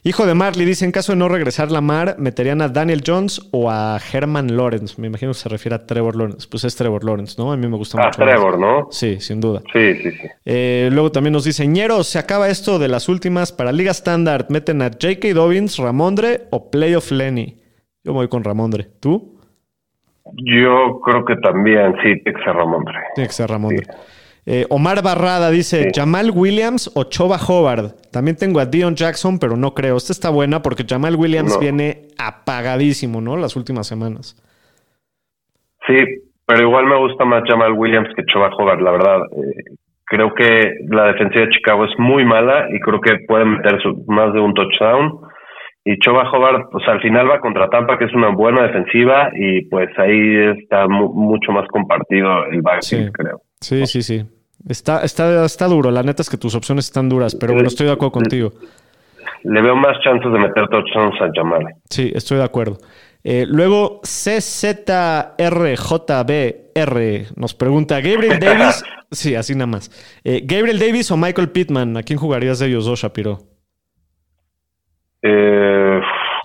Hijo 0.08 0.28
de 0.28 0.36
Marley 0.36 0.68
dice, 0.68 0.86
en 0.86 0.91
caso 0.91 1.13
de 1.13 1.15
no 1.18 1.28
regresar 1.30 1.72
Lamar, 1.72 2.18
¿meterían 2.20 2.62
a 2.62 2.70
Daniel 2.70 3.02
Jones 3.04 3.41
o 3.52 3.72
a 3.72 3.98
Herman 3.98 4.56
Lawrence? 4.56 5.02
Me 5.02 5.08
imagino 5.08 5.32
que 5.32 5.39
se 5.39 5.50
refiere 5.50 5.78
a 5.78 5.88
Trevor 5.88 6.15
Lawrence. 6.15 6.48
Pues 6.48 6.63
es 6.63 6.76
Trevor 6.76 7.04
Lawrence, 7.04 7.41
¿no? 7.41 7.52
A 7.52 7.58
mí 7.58 7.68
me 7.68 7.76
gusta 7.76 8.00
ah, 8.00 8.06
mucho. 8.06 8.22
Trevor, 8.22 8.60
¿no? 8.60 8.88
Sí, 8.91 9.20
sin 9.20 9.41
duda. 9.41 9.63
Sí, 9.74 9.96
sí, 9.96 10.12
sí. 10.12 10.28
Eh, 10.46 10.89
luego 10.91 11.12
también 11.12 11.34
nos 11.34 11.44
dice, 11.44 11.65
Ñero, 11.65 12.04
se 12.04 12.20
acaba 12.20 12.50
esto 12.50 12.78
de 12.78 12.88
las 12.88 13.10
últimas. 13.10 13.52
Para 13.52 13.72
Liga 13.72 13.89
Standard, 13.89 14.46
¿meten 14.50 14.84
a 14.84 14.89
J.K. 14.89 15.34
Dobbins, 15.34 15.78
Ramondre 15.78 16.41
o 16.52 16.70
Playoff 16.70 17.10
Lenny? 17.10 17.58
Yo 18.04 18.13
voy 18.13 18.28
con 18.28 18.44
Ramondre. 18.44 18.84
¿Tú? 19.00 19.39
Yo 20.34 21.02
creo 21.04 21.26
que 21.26 21.36
también, 21.38 21.96
sí, 22.04 22.22
tiene 22.22 22.38
que 22.38 22.46
ser 22.46 22.54
Ramondre. 22.54 23.00
Tiene 23.15 23.28
que 23.28 23.34
ser 23.34 23.50
Ramondre. 23.50 23.88
Eh, 24.47 24.65
Omar 24.69 25.01
Barrada 25.01 25.49
dice, 25.49 25.89
Jamal 25.93 26.29
Williams 26.34 26.91
o 26.95 27.05
Choba 27.05 27.38
Hobart. 27.38 27.95
También 28.12 28.38
tengo 28.38 28.60
a 28.60 28.65
Dion 28.65 28.95
Jackson, 28.95 29.39
pero 29.39 29.58
no 29.58 29.73
creo. 29.73 29.97
Esta 29.97 30.13
está 30.13 30.29
buena 30.29 30.62
porque 30.62 30.86
Jamal 30.88 31.15
Williams 31.15 31.60
viene 31.60 32.10
apagadísimo, 32.19 33.21
¿no? 33.21 33.38
Las 33.38 33.55
últimas 33.55 33.88
semanas. 33.88 34.36
Sí, 35.88 35.95
pero 36.45 36.62
igual 36.62 36.86
me 36.86 36.97
gusta 36.97 37.25
más 37.25 37.43
Jamal 37.47 37.73
Williams 37.73 38.10
que 38.15 38.23
Choba 38.31 38.49
Hobart, 38.55 38.81
la 38.81 38.91
verdad. 38.91 39.21
Eh, 39.31 39.75
creo 40.05 40.34
que 40.36 40.75
la 40.89 41.05
defensiva 41.05 41.45
de 41.45 41.51
Chicago 41.51 41.86
es 41.86 41.91
muy 41.97 42.23
mala 42.23 42.67
y 42.71 42.79
creo 42.81 43.01
que 43.01 43.17
pueden 43.27 43.58
meter 43.58 43.79
más 44.08 44.31
de 44.31 44.39
un 44.41 44.53
touchdown. 44.53 45.21
Y 45.88 45.97
Choba 45.99 46.29
Hobart, 46.31 46.69
pues 46.71 46.88
al 46.88 46.99
final 47.01 47.29
va 47.29 47.39
contra 47.39 47.69
Tampa, 47.69 47.97
que 47.97 48.05
es 48.05 48.13
una 48.13 48.29
buena 48.29 48.63
defensiva, 48.63 49.29
y 49.36 49.65
pues 49.69 49.88
ahí 49.99 50.36
está 50.60 50.88
mucho 50.88 51.51
más 51.51 51.67
compartido 51.67 52.45
el 52.47 52.62
backfield, 52.63 53.12
creo. 53.12 53.41
Sí, 53.62 53.86
sí, 53.86 54.01
sí. 54.01 54.25
Está, 54.68 55.04
está, 55.04 55.46
está 55.46 55.68
duro. 55.68 55.91
La 55.91 56.04
neta 56.04 56.22
es 56.22 56.30
que 56.30 56.38
tus 56.38 56.56
opciones 56.56 56.86
están 56.86 57.10
duras, 57.10 57.36
pero 57.36 57.54
bueno, 57.54 57.68
estoy 57.68 57.88
de 57.88 57.94
acuerdo 57.94 58.13
contigo. 58.13 58.54
Le 59.44 59.62
veo 59.62 59.76
más 59.76 60.00
chances 60.04 60.32
de 60.32 60.39
meter 60.39 60.68
touchdowns 60.70 61.22
a 61.22 61.30
Jamal. 61.34 61.76
Sí, 61.89 62.12
estoy 62.15 62.38
de 62.38 62.44
acuerdo. 62.44 62.78
Eh, 63.24 63.46
luego, 63.48 64.02
CZRJBR 64.04 65.36
nos 67.36 67.54
pregunta: 67.54 68.02
¿Gabriel 68.02 68.39
Davis? 68.39 68.84
sí, 69.12 69.36
así 69.36 69.54
nada 69.54 69.68
más. 69.68 69.91
Eh, 70.24 70.41
¿Gabriel 70.44 70.80
Davis 70.80 71.12
o 71.12 71.18
Michael 71.18 71.50
Pittman? 71.50 71.98
¿A 71.98 72.04
quién 72.04 72.18
jugarías 72.18 72.60
de 72.60 72.68
ellos 72.68 72.86
dos, 72.86 73.00
Shapiro? 73.00 73.39
Eh, 75.22 76.00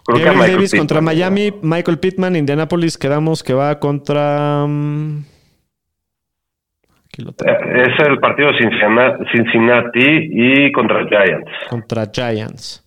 Gabriel 0.06 0.52
Davis 0.52 0.74
contra 0.74 1.00
Miami, 1.00 1.52
Michael 1.62 1.98
Pittman, 1.98 2.36
Indianapolis, 2.36 2.98
quedamos 2.98 3.42
que 3.42 3.54
va 3.54 3.78
contra. 3.78 4.66
Eh, 7.28 7.82
es 7.86 8.06
el 8.06 8.18
partido 8.18 8.50
Cincinnati 8.58 10.28
y 10.32 10.72
contra 10.72 11.06
Giants. 11.06 11.50
Contra 11.68 12.06
Giants. 12.12 12.86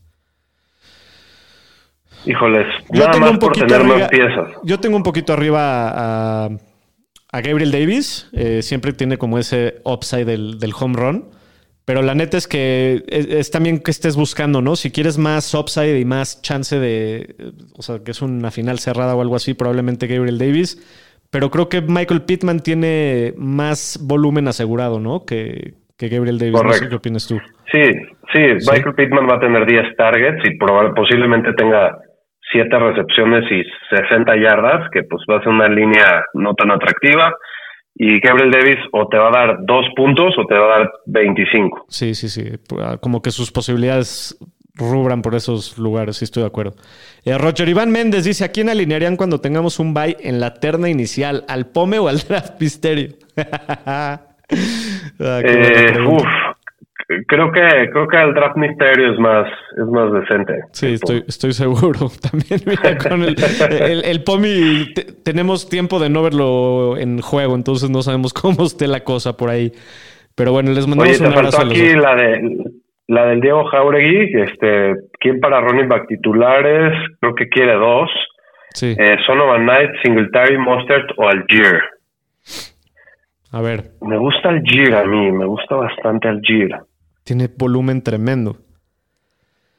Híjoles, 2.26 2.68
yo 2.90 3.10
tengo 3.12 3.30
un 3.30 3.40
poquito 3.40 3.76
arriba, 3.76 4.08
piezas. 4.08 4.52
Yo 4.64 4.80
tengo 4.80 4.96
un 4.96 5.04
poquito 5.04 5.34
arriba 5.34 5.90
a, 5.90 6.50
a 7.32 7.42
Gabriel 7.42 7.72
Davis. 7.72 8.30
Eh, 8.32 8.62
siempre 8.62 8.94
tiene 8.94 9.18
como 9.18 9.38
ese 9.38 9.82
upside 9.84 10.26
del, 10.26 10.58
del, 10.58 10.72
home 10.80 10.96
run. 10.96 11.26
Pero 11.84 12.02
la 12.02 12.16
neta 12.16 12.38
es 12.38 12.48
que 12.48 13.04
es, 13.10 13.26
es, 13.28 13.52
también 13.52 13.80
que 13.80 13.92
estés 13.92 14.16
buscando, 14.16 14.62
¿no? 14.62 14.78
Si 14.78 14.90
quieres 14.90 15.18
más 15.18 15.54
upside 15.54 16.00
y 16.00 16.06
más 16.06 16.42
chance 16.42 16.80
de. 16.80 17.36
O 17.76 17.82
sea, 17.82 18.00
que 18.00 18.12
es 18.12 18.22
una 18.22 18.52
final 18.52 18.80
cerrada 18.80 19.16
o 19.16 19.22
algo 19.22 19.36
así, 19.36 19.54
probablemente 19.54 20.08
Gabriel 20.08 20.38
Davis. 20.38 20.78
Pero 21.34 21.50
creo 21.50 21.68
que 21.68 21.82
Michael 21.82 22.22
Pittman 22.22 22.60
tiene 22.60 23.34
más 23.38 24.00
volumen 24.08 24.48
asegurado, 24.48 25.00
¿no? 25.00 25.26
Que, 25.26 25.74
que 25.98 26.08
Gabriel 26.08 26.38
Davis. 26.38 26.64
No 26.64 26.72
sé 26.72 26.88
qué 26.88 26.96
opinas 26.96 27.28
tú. 27.28 27.42
Sí, 27.72 27.82
sí, 28.32 28.40
Michael 28.72 28.94
Pittman 28.96 29.28
va 29.28 29.38
a 29.38 29.40
tener 29.40 29.66
10 29.66 29.96
targets 29.98 30.48
y 30.48 30.56
posiblemente 30.96 31.54
tenga 31.54 31.98
7 32.52 32.70
recepciones 32.78 33.52
y 33.52 33.64
60 33.90 34.36
yardas, 34.38 34.88
que 34.92 35.02
pues 35.10 35.24
va 35.28 35.38
a 35.38 35.40
ser 35.40 35.50
una 35.50 35.68
línea 35.68 36.24
no 36.36 36.54
tan 36.54 36.70
atractiva. 36.70 37.34
Y 37.96 38.20
Gabriel 38.20 38.52
Davis 38.52 38.78
o 38.92 39.08
te 39.08 39.18
va 39.18 39.30
a 39.30 39.32
dar 39.32 39.58
dos 39.66 39.88
puntos 39.96 40.36
o 40.38 40.46
te 40.46 40.54
va 40.54 40.66
a 40.66 40.80
dar 40.80 40.92
25. 41.08 41.86
Sí, 41.90 42.14
sí, 42.14 42.30
sí. 42.30 42.44
Como 43.02 43.24
que 43.24 43.32
sus 43.32 43.52
posibilidades 43.52 44.38
rubran 44.76 45.22
por 45.22 45.36
esos 45.36 45.78
lugares, 45.78 46.18
sí 46.18 46.26
estoy 46.26 46.42
de 46.44 46.48
acuerdo. 46.48 46.74
Eh, 47.26 47.38
Roger 47.38 47.70
Iván 47.70 47.92
Méndez 47.92 48.26
dice, 48.26 48.44
¿a 48.44 48.50
quién 48.50 48.70
alinearían 48.70 49.18
cuando 49.18 49.40
tengamos 49.40 49.80
un 49.80 49.94
bye 49.94 50.18
en 50.20 50.40
la 50.40 50.56
terna 50.56 50.90
inicial? 50.90 51.46
¿Al 51.48 51.68
Pome 51.68 52.00
o 52.00 52.08
al 52.08 52.20
Draft 52.28 52.60
Misterio? 52.60 53.10
Ah, 55.20 55.40
eh, 55.44 55.94
creo 57.28 57.52
que 57.52 57.90
creo 57.92 58.08
que 58.08 58.18
el 58.22 58.34
Draft 58.36 58.58
Misterio 58.58 59.14
es 59.14 59.20
más 59.20 59.48
es 59.78 59.86
más 59.88 60.14
decente. 60.14 60.54
Sí, 60.74 60.94
estoy, 60.94 61.24
estoy 61.28 61.54
seguro. 61.54 62.12
También 62.32 62.62
mira, 62.66 62.98
con 62.98 63.24
el, 63.24 64.04
el, 64.06 64.24
Pomi 64.24 64.94
tenemos 65.24 65.70
tiempo 65.70 65.98
de 65.98 66.10
no 66.10 66.22
verlo 66.22 66.98
en 66.98 67.22
juego, 67.22 67.56
entonces 67.56 67.90
no 67.90 68.04
sabemos 68.04 68.32
cómo 68.34 68.66
esté 68.66 68.88
la 68.88 69.04
cosa 69.04 69.36
por 69.36 69.50
ahí. 69.50 69.72
Pero 70.36 70.52
bueno, 70.52 70.72
les 70.72 70.86
mandamos 70.86 71.20
un 71.20 71.26
abrazo. 71.28 71.62
aquí 71.62 71.94
la 71.94 72.16
de 72.16 72.64
la 73.08 73.26
del 73.26 73.42
Diego 73.42 73.66
Jauregui, 73.66 74.32
este, 74.42 74.96
¿quién 75.20 75.40
para 75.40 75.62
running 75.62 75.90
back 75.90 76.08
titulares? 76.08 76.94
Creo 77.20 77.36
que 77.36 77.50
quiere 77.50 77.74
dos. 77.74 78.10
Sí. 78.74 78.96
Eh, 78.98 79.18
Sonovan 79.26 79.64
Knight, 79.64 79.92
Singletary, 80.04 80.58
Mustard 80.58 81.06
o 81.18 81.28
Algier. 81.28 81.82
A 83.52 83.62
ver. 83.62 83.92
Me 84.02 84.18
gusta 84.18 84.50
Algier 84.50 84.96
a 84.96 85.06
mí, 85.06 85.32
me 85.32 85.46
gusta 85.46 85.76
bastante 85.76 86.28
Algier. 86.28 86.80
Tiene 87.24 87.50
volumen 87.56 88.02
tremendo. 88.02 88.58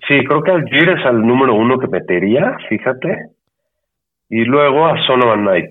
Sí, 0.06 0.22
creo 0.24 0.42
que 0.42 0.50
Algier 0.52 0.90
es 0.90 1.06
el 1.06 1.26
número 1.26 1.54
uno 1.54 1.78
que 1.78 1.88
metería, 1.88 2.56
fíjate. 2.68 3.30
Y 4.28 4.44
luego 4.44 4.86
a 4.86 4.96
Sonovan 5.06 5.42
Knight. 5.42 5.70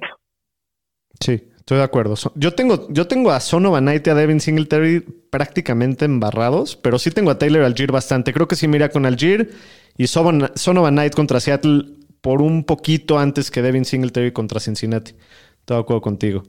Sí. 1.19 1.52
Estoy 1.63 1.77
de 1.77 1.83
acuerdo. 1.85 2.15
Yo 2.35 2.51
tengo, 2.51 2.89
yo 2.89 3.07
tengo 3.07 3.31
a 3.31 3.39
Sonovan 3.39 3.85
Knight 3.85 4.05
y 4.05 4.09
a 4.09 4.15
Devin 4.15 4.41
Singletary 4.41 4.99
prácticamente 5.29 6.03
embarrados, 6.03 6.75
pero 6.75 6.99
sí 6.99 7.09
tengo 7.09 7.31
a 7.31 7.39
Taylor 7.39 7.63
Algier 7.63 7.89
bastante. 7.89 8.33
Creo 8.33 8.49
que 8.49 8.57
sí 8.57 8.67
mira 8.67 8.89
con 8.89 9.05
Algier 9.05 9.49
y 9.97 10.07
Sonovan 10.07 10.51
Knight 10.93 11.15
contra 11.15 11.39
Seattle 11.39 11.85
por 12.19 12.41
un 12.41 12.65
poquito 12.65 13.17
antes 13.17 13.49
que 13.49 13.61
Devin 13.61 13.85
Singletary 13.85 14.33
contra 14.33 14.59
Cincinnati. 14.59 15.15
Estoy 15.61 15.77
de 15.77 15.81
acuerdo 15.81 16.01
contigo. 16.01 16.43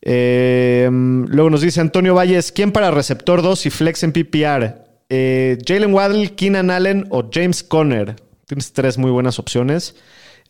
Em, 0.00 1.24
luego 1.26 1.48
nos 1.48 1.60
dice 1.60 1.80
Antonio 1.80 2.16
Valles, 2.16 2.50
¿quién 2.50 2.72
para 2.72 2.90
receptor 2.90 3.40
2 3.40 3.66
y 3.66 3.70
flex 3.70 4.02
en 4.02 4.10
PPR? 4.10 4.78
Eh, 5.10 5.58
Jalen 5.64 5.94
Waddle, 5.94 6.34
Keenan 6.34 6.70
Allen 6.72 7.06
o 7.10 7.30
James 7.32 7.62
Conner. 7.62 8.16
Tienes 8.46 8.72
tres 8.72 8.98
muy 8.98 9.12
buenas 9.12 9.38
opciones. 9.38 9.94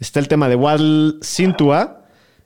Está 0.00 0.20
el 0.20 0.28
tema 0.28 0.48
de 0.48 0.56
Waddle 0.56 1.18
sin 1.20 1.54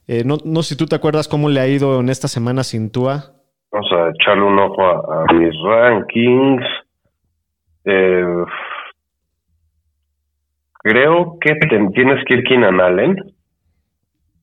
eh, 0.09 0.23
no, 0.25 0.37
no 0.45 0.63
sé 0.63 0.75
si 0.75 0.79
tú 0.79 0.87
te 0.87 0.97
acuerdas 0.97 1.29
cómo 1.29 1.49
le 1.49 1.61
ha 1.61 1.67
ido 1.67 1.99
en 2.01 2.09
esta 2.09 2.29
semana 2.29 2.63
sin 2.63 2.91
Tua. 2.91 3.37
Vamos 3.73 3.93
a 3.93 4.11
echarle 4.11 4.45
un 4.45 4.59
ojo 4.59 4.83
a, 4.83 5.33
mis 5.33 5.55
rankings. 5.65 6.65
Eh, 7.85 8.45
creo 10.83 11.39
que 11.41 11.55
tienes 11.93 12.25
que 12.25 12.35
ir 12.35 12.45
Keenan 12.45 12.81
Allen. 12.81 13.17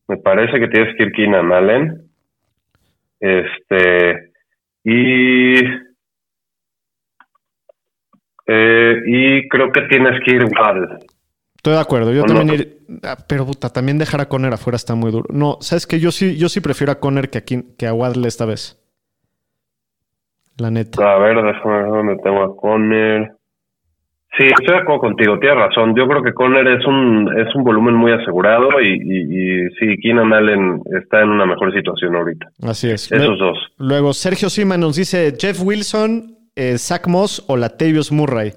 Me 0.07 0.17
parece 0.17 0.59
que 0.59 0.67
tienes 0.67 0.95
que 0.97 1.03
ir 1.03 1.11
Keenan 1.13 1.51
Allen. 1.51 2.09
Este. 3.19 4.31
Y. 4.83 5.63
Eh, 8.45 8.95
y 9.05 9.47
creo 9.47 9.71
que 9.71 9.81
tienes 9.83 10.21
que 10.25 10.35
ir 10.35 10.45
Waddle. 10.45 10.99
Estoy 11.63 11.75
de 11.75 11.79
acuerdo. 11.79 12.11
Yo 12.11 12.25
también 12.25 12.59
ir, 12.59 12.77
ah, 13.03 13.15
pero 13.25 13.45
puta, 13.45 13.69
también 13.69 13.97
dejar 13.97 14.19
a 14.19 14.25
Conner 14.27 14.51
afuera 14.51 14.75
está 14.75 14.95
muy 14.95 15.11
duro. 15.11 15.27
No, 15.29 15.59
sabes 15.61 15.87
que 15.87 15.97
yo 15.97 16.11
sí, 16.11 16.37
yo 16.37 16.49
sí 16.49 16.59
prefiero 16.59 16.91
a 16.91 16.99
Conner 16.99 17.29
que 17.29 17.37
a, 17.37 17.41
que 17.41 17.87
a 17.87 17.93
Waddle 17.93 18.27
esta 18.27 18.43
vez. 18.45 18.77
La 20.57 20.69
neta. 20.69 21.01
A 21.01 21.17
ver, 21.19 21.37
déjame 21.41 21.83
ver 21.83 21.87
dónde 21.87 22.17
tengo 22.21 22.43
a 22.43 22.57
Conner. 22.57 23.31
Sí, 24.37 24.43
estoy 24.43 24.75
de 24.75 24.81
acuerdo 24.81 24.99
contigo, 24.99 25.39
tienes 25.39 25.57
razón. 25.57 25.95
Yo 25.95 26.05
creo 26.05 26.21
que 26.21 26.33
Conner 26.33 26.67
es 26.67 26.85
un, 26.85 27.31
es 27.39 27.55
un 27.55 27.63
volumen 27.63 27.95
muy 27.95 28.11
asegurado 28.11 28.81
y, 28.81 28.95
y, 28.95 29.69
sí, 29.79 29.95
Keenan 30.01 30.33
Allen 30.33 30.81
está 31.01 31.21
en 31.21 31.29
una 31.29 31.45
mejor 31.45 31.73
situación 31.73 32.13
ahorita. 32.13 32.45
Así 32.63 32.89
es. 32.89 33.09
Esos 33.09 33.39
dos. 33.39 33.57
Luego, 33.77 34.11
Sergio 34.11 34.49
Sima 34.49 34.75
nos 34.75 34.97
dice 34.97 35.33
Jeff 35.39 35.61
Wilson, 35.63 36.39
eh, 36.57 36.77
Zach 36.77 37.07
Moss 37.07 37.45
o 37.47 37.55
Latavius 37.55 38.11
Murray. 38.11 38.51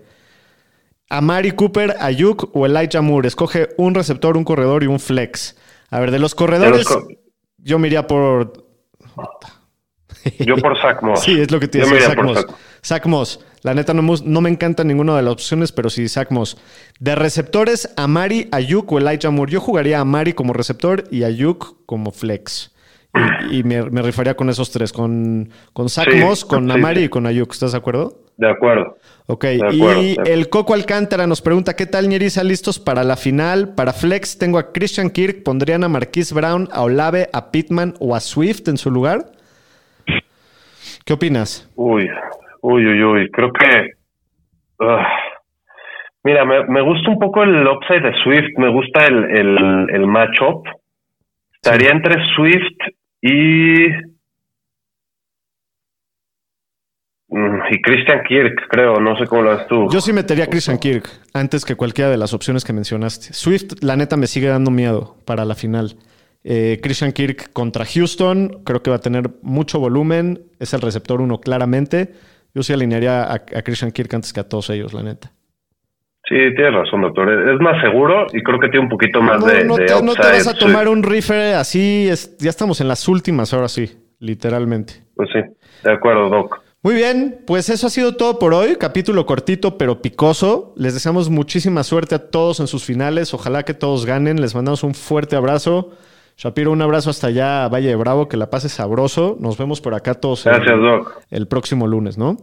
A 1.09 1.21
Mari 1.21 1.53
Cooper, 1.53 1.97
Ayuk 2.01 2.51
o 2.55 2.67
Elijah 2.67 3.01
Moore. 3.01 3.29
Escoge 3.29 3.69
un 3.77 3.95
receptor, 3.95 4.37
un 4.37 4.45
corredor 4.45 4.83
y 4.83 4.87
un 4.87 4.99
flex. 4.99 5.57
A 5.91 6.01
ver, 6.01 6.11
de 6.11 6.19
los 6.19 6.35
corredores, 6.35 6.87
yo 7.59 7.79
me 7.79 7.89
iría 7.89 8.07
por. 8.07 8.65
Yo 10.41 10.57
por 10.57 10.77
Zach 10.81 11.03
Moss. 11.03 11.21
Sí, 11.25 11.41
es 11.41 11.51
lo 11.51 11.61
que 11.61 11.69
te 11.69 11.79
decía, 11.79 12.01
Zach 12.01 12.23
Moss. 12.23 12.47
Zach 12.85 13.07
Moss. 13.07 13.41
La 13.63 13.75
neta 13.75 13.95
no, 13.95 14.03
no, 14.03 14.41
me 14.41 14.51
encanta 14.51 14.85
ninguna 14.85 15.17
de 15.17 15.23
las 15.23 15.33
opciones, 15.33 15.73
pero 15.73 15.91
sí, 15.91 16.09
Zach 16.09 16.31
Moss. 16.31 16.57
De 16.99 17.15
receptores, 17.15 17.93
Amari, 17.97 18.49
Ayuk 18.53 18.91
o 18.91 18.99
Elijah 18.99 19.31
Moore. 19.31 19.53
Yo 19.53 19.61
jugaría 19.61 19.99
a 19.99 20.01
Amari 20.03 20.33
como 20.33 20.53
receptor 20.53 21.05
y 21.11 21.23
Ayuk 21.23 21.85
como 21.87 22.11
flex. 22.11 22.73
Y, 23.51 23.63
me, 23.63 23.83
rifaría 24.03 24.37
con 24.37 24.51
esos 24.51 24.71
tres, 24.71 24.93
con, 24.93 25.51
con 25.73 25.89
Zach 25.89 26.15
Moss, 26.17 26.45
con 26.45 26.71
Amari 26.71 27.05
y 27.05 27.09
con 27.09 27.27
Ayuk. 27.27 27.53
¿Estás 27.53 27.73
de 27.73 27.79
acuerdo? 27.79 28.26
De 28.37 28.51
acuerdo. 28.51 28.99
Ok, 29.27 29.47
y 29.73 30.17
el 30.27 30.51
Coco 30.51 30.75
Alcántara 30.75 31.27
nos 31.27 31.41
pregunta, 31.41 31.75
¿qué 31.75 31.87
tal 31.87 32.09
Ñeriza 32.09 32.45
listos 32.45 32.79
para 32.79 33.03
la 33.03 33.17
final? 33.17 33.75
Para 33.75 33.93
Flex 33.95 34.39
tengo 34.39 34.59
a 34.59 34.73
Christian 34.73 35.09
Kirk, 35.11 35.43
¿pondrían 35.43 35.85
a 35.85 35.89
Marquise 35.89 36.35
Brown, 36.35 36.69
a 36.71 36.83
Olave, 36.83 37.29
a 37.33 37.51
Pittman 37.51 37.95
o 37.99 38.15
a 38.15 38.21
Swift 38.21 38.69
en 38.69 38.77
su 38.77 38.91
lugar? 38.91 39.21
¿Qué 41.07 41.15
opinas? 41.15 41.71
Uy, 41.77 42.11
uy, 42.61 42.87
uy, 42.87 43.05
uy, 43.05 43.31
creo 43.31 43.53
que... 43.53 43.91
Ah, 44.81 45.07
mira, 46.23 46.45
me, 46.45 46.83
gusta 46.83 47.11
un 47.11 47.19
poco 47.19 47.43
el 47.43 47.67
upside 47.67 48.03
de 48.03 48.13
Swift, 48.23 48.59
me 48.59 48.71
gusta 48.71 49.07
el, 49.07 49.25
el, 49.25 49.87
el 49.95 50.07
matchup. 50.07 50.67
Estaría 51.55 51.91
entre 51.91 52.17
Swift 52.35 52.77
y 53.23 54.16
y 57.71 57.83
Christian 57.83 58.23
Kirk, 58.27 58.69
creo, 58.69 59.01
no 59.01 59.17
sé 59.19 59.27
cómo 59.27 59.43
lo 59.43 59.51
ves 59.51 59.67
tú. 59.67 59.89
Yo 59.91 60.01
sí 60.01 60.13
metería 60.13 60.45
a 60.45 60.47
Christian 60.47 60.79
Kirk 60.79 61.09
antes 61.35 61.65
que 61.65 61.75
cualquiera 61.75 62.11
de 62.11 62.17
las 62.17 62.33
opciones 62.33 62.65
que 62.65 62.73
mencionaste. 62.73 63.33
Swift, 63.33 63.83
la 63.83 63.97
neta, 63.97 64.17
me 64.17 64.27
sigue 64.27 64.49
dando 64.49 64.71
miedo 64.71 65.17
para 65.25 65.45
la 65.45 65.55
final. 65.55 65.97
Eh, 66.45 66.79
Christian 66.83 67.13
Kirk 67.13 67.53
contra 67.53 67.85
Houston, 67.85 68.63
creo 68.65 68.83
que 68.83 68.91
va 68.91 68.97
a 68.97 69.01
tener 69.01 69.31
mucho 69.43 69.81
volumen, 69.81 70.45
es 70.61 70.73
el 70.75 70.81
receptor 70.81 71.21
uno 71.21 71.41
claramente. 71.41 72.13
Yo 72.55 72.63
sí 72.63 72.73
alinearía 72.73 73.31
a, 73.33 73.39
Christian 73.63 73.91
Kirk 73.91 74.15
antes 74.15 74.33
que 74.33 74.41
a 74.41 74.49
todos 74.49 74.71
ellos, 74.71 74.95
la 74.95 75.03
neta. 75.03 75.33
Sí, 76.29 76.37
tienes 76.55 76.73
razón, 76.73 77.03
doctor. 77.03 77.51
Es 77.51 77.61
más 77.61 77.81
seguro 77.83 78.27
y 78.33 78.43
creo 78.43 78.59
que 78.59 78.69
tiene 78.69 78.85
un 78.85 78.91
poquito 78.91 79.21
más 79.21 79.45
de, 79.45 79.65
no 79.65 79.77
te, 79.77 79.87
no 80.03 80.15
te 80.15 80.23
vas 80.23 80.49
a 80.49 80.55
tomar 80.55 80.89
un 80.89 81.03
rifle 81.03 81.55
así, 81.55 82.09
ya 82.39 82.51
estamos 82.51 82.81
en 82.81 82.89
las 82.89 83.07
últimas, 83.09 83.53
ahora 83.53 83.69
sí, 83.69 83.91
literalmente. 84.19 84.95
Pues 85.15 85.29
sí, 85.33 85.41
de 85.85 85.93
acuerdo, 85.93 86.29
Doc. 86.29 86.66
Muy 86.87 86.95
bien, 86.95 87.41
pues 87.49 87.69
eso 87.69 87.89
ha 87.89 87.91
sido 87.91 88.15
todo 88.17 88.39
por 88.39 88.55
hoy. 88.55 88.77
Capítulo 88.77 89.27
cortito 89.27 89.77
pero 89.77 90.01
picoso. 90.03 90.73
Les 90.77 90.95
deseamos 90.95 91.31
muchísima 91.31 91.83
suerte 91.83 92.15
a 92.15 92.31
todos 92.31 92.61
en 92.61 92.69
sus 92.69 92.85
finales. 92.85 93.35
Ojalá 93.35 93.65
que 93.65 93.75
todos 93.75 94.07
ganen. 94.07 94.41
Les 94.41 94.55
mandamos 94.55 94.85
un 94.85 94.95
fuerte 94.95 95.35
abrazo. 95.35 95.91
Shapiro, 96.37 96.71
un 96.71 96.81
abrazo 96.81 97.11
hasta 97.11 97.27
allá 97.27 97.65
a 97.65 97.69
Valle 97.69 97.89
de 97.89 97.97
Bravo. 97.97 98.29
Que 98.29 98.37
la 98.37 98.51
pase 98.51 98.69
sabroso. 98.69 99.37
Nos 99.41 99.59
vemos 99.59 99.81
por 99.81 99.95
acá 99.95 100.15
todos 100.15 100.45
Gracias, 100.45 100.71
el, 100.71 100.81
Doc. 100.81 101.23
el 101.29 101.49
próximo 101.49 101.89
lunes, 101.89 102.19
¿no? 102.19 102.37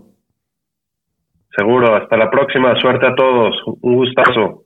Seguro. 1.56 1.96
Hasta 1.96 2.18
la 2.18 2.30
próxima. 2.30 2.78
Suerte 2.82 3.08
a 3.08 3.16
todos. 3.16 3.56
Un 3.80 3.96
gustazo. 3.96 4.63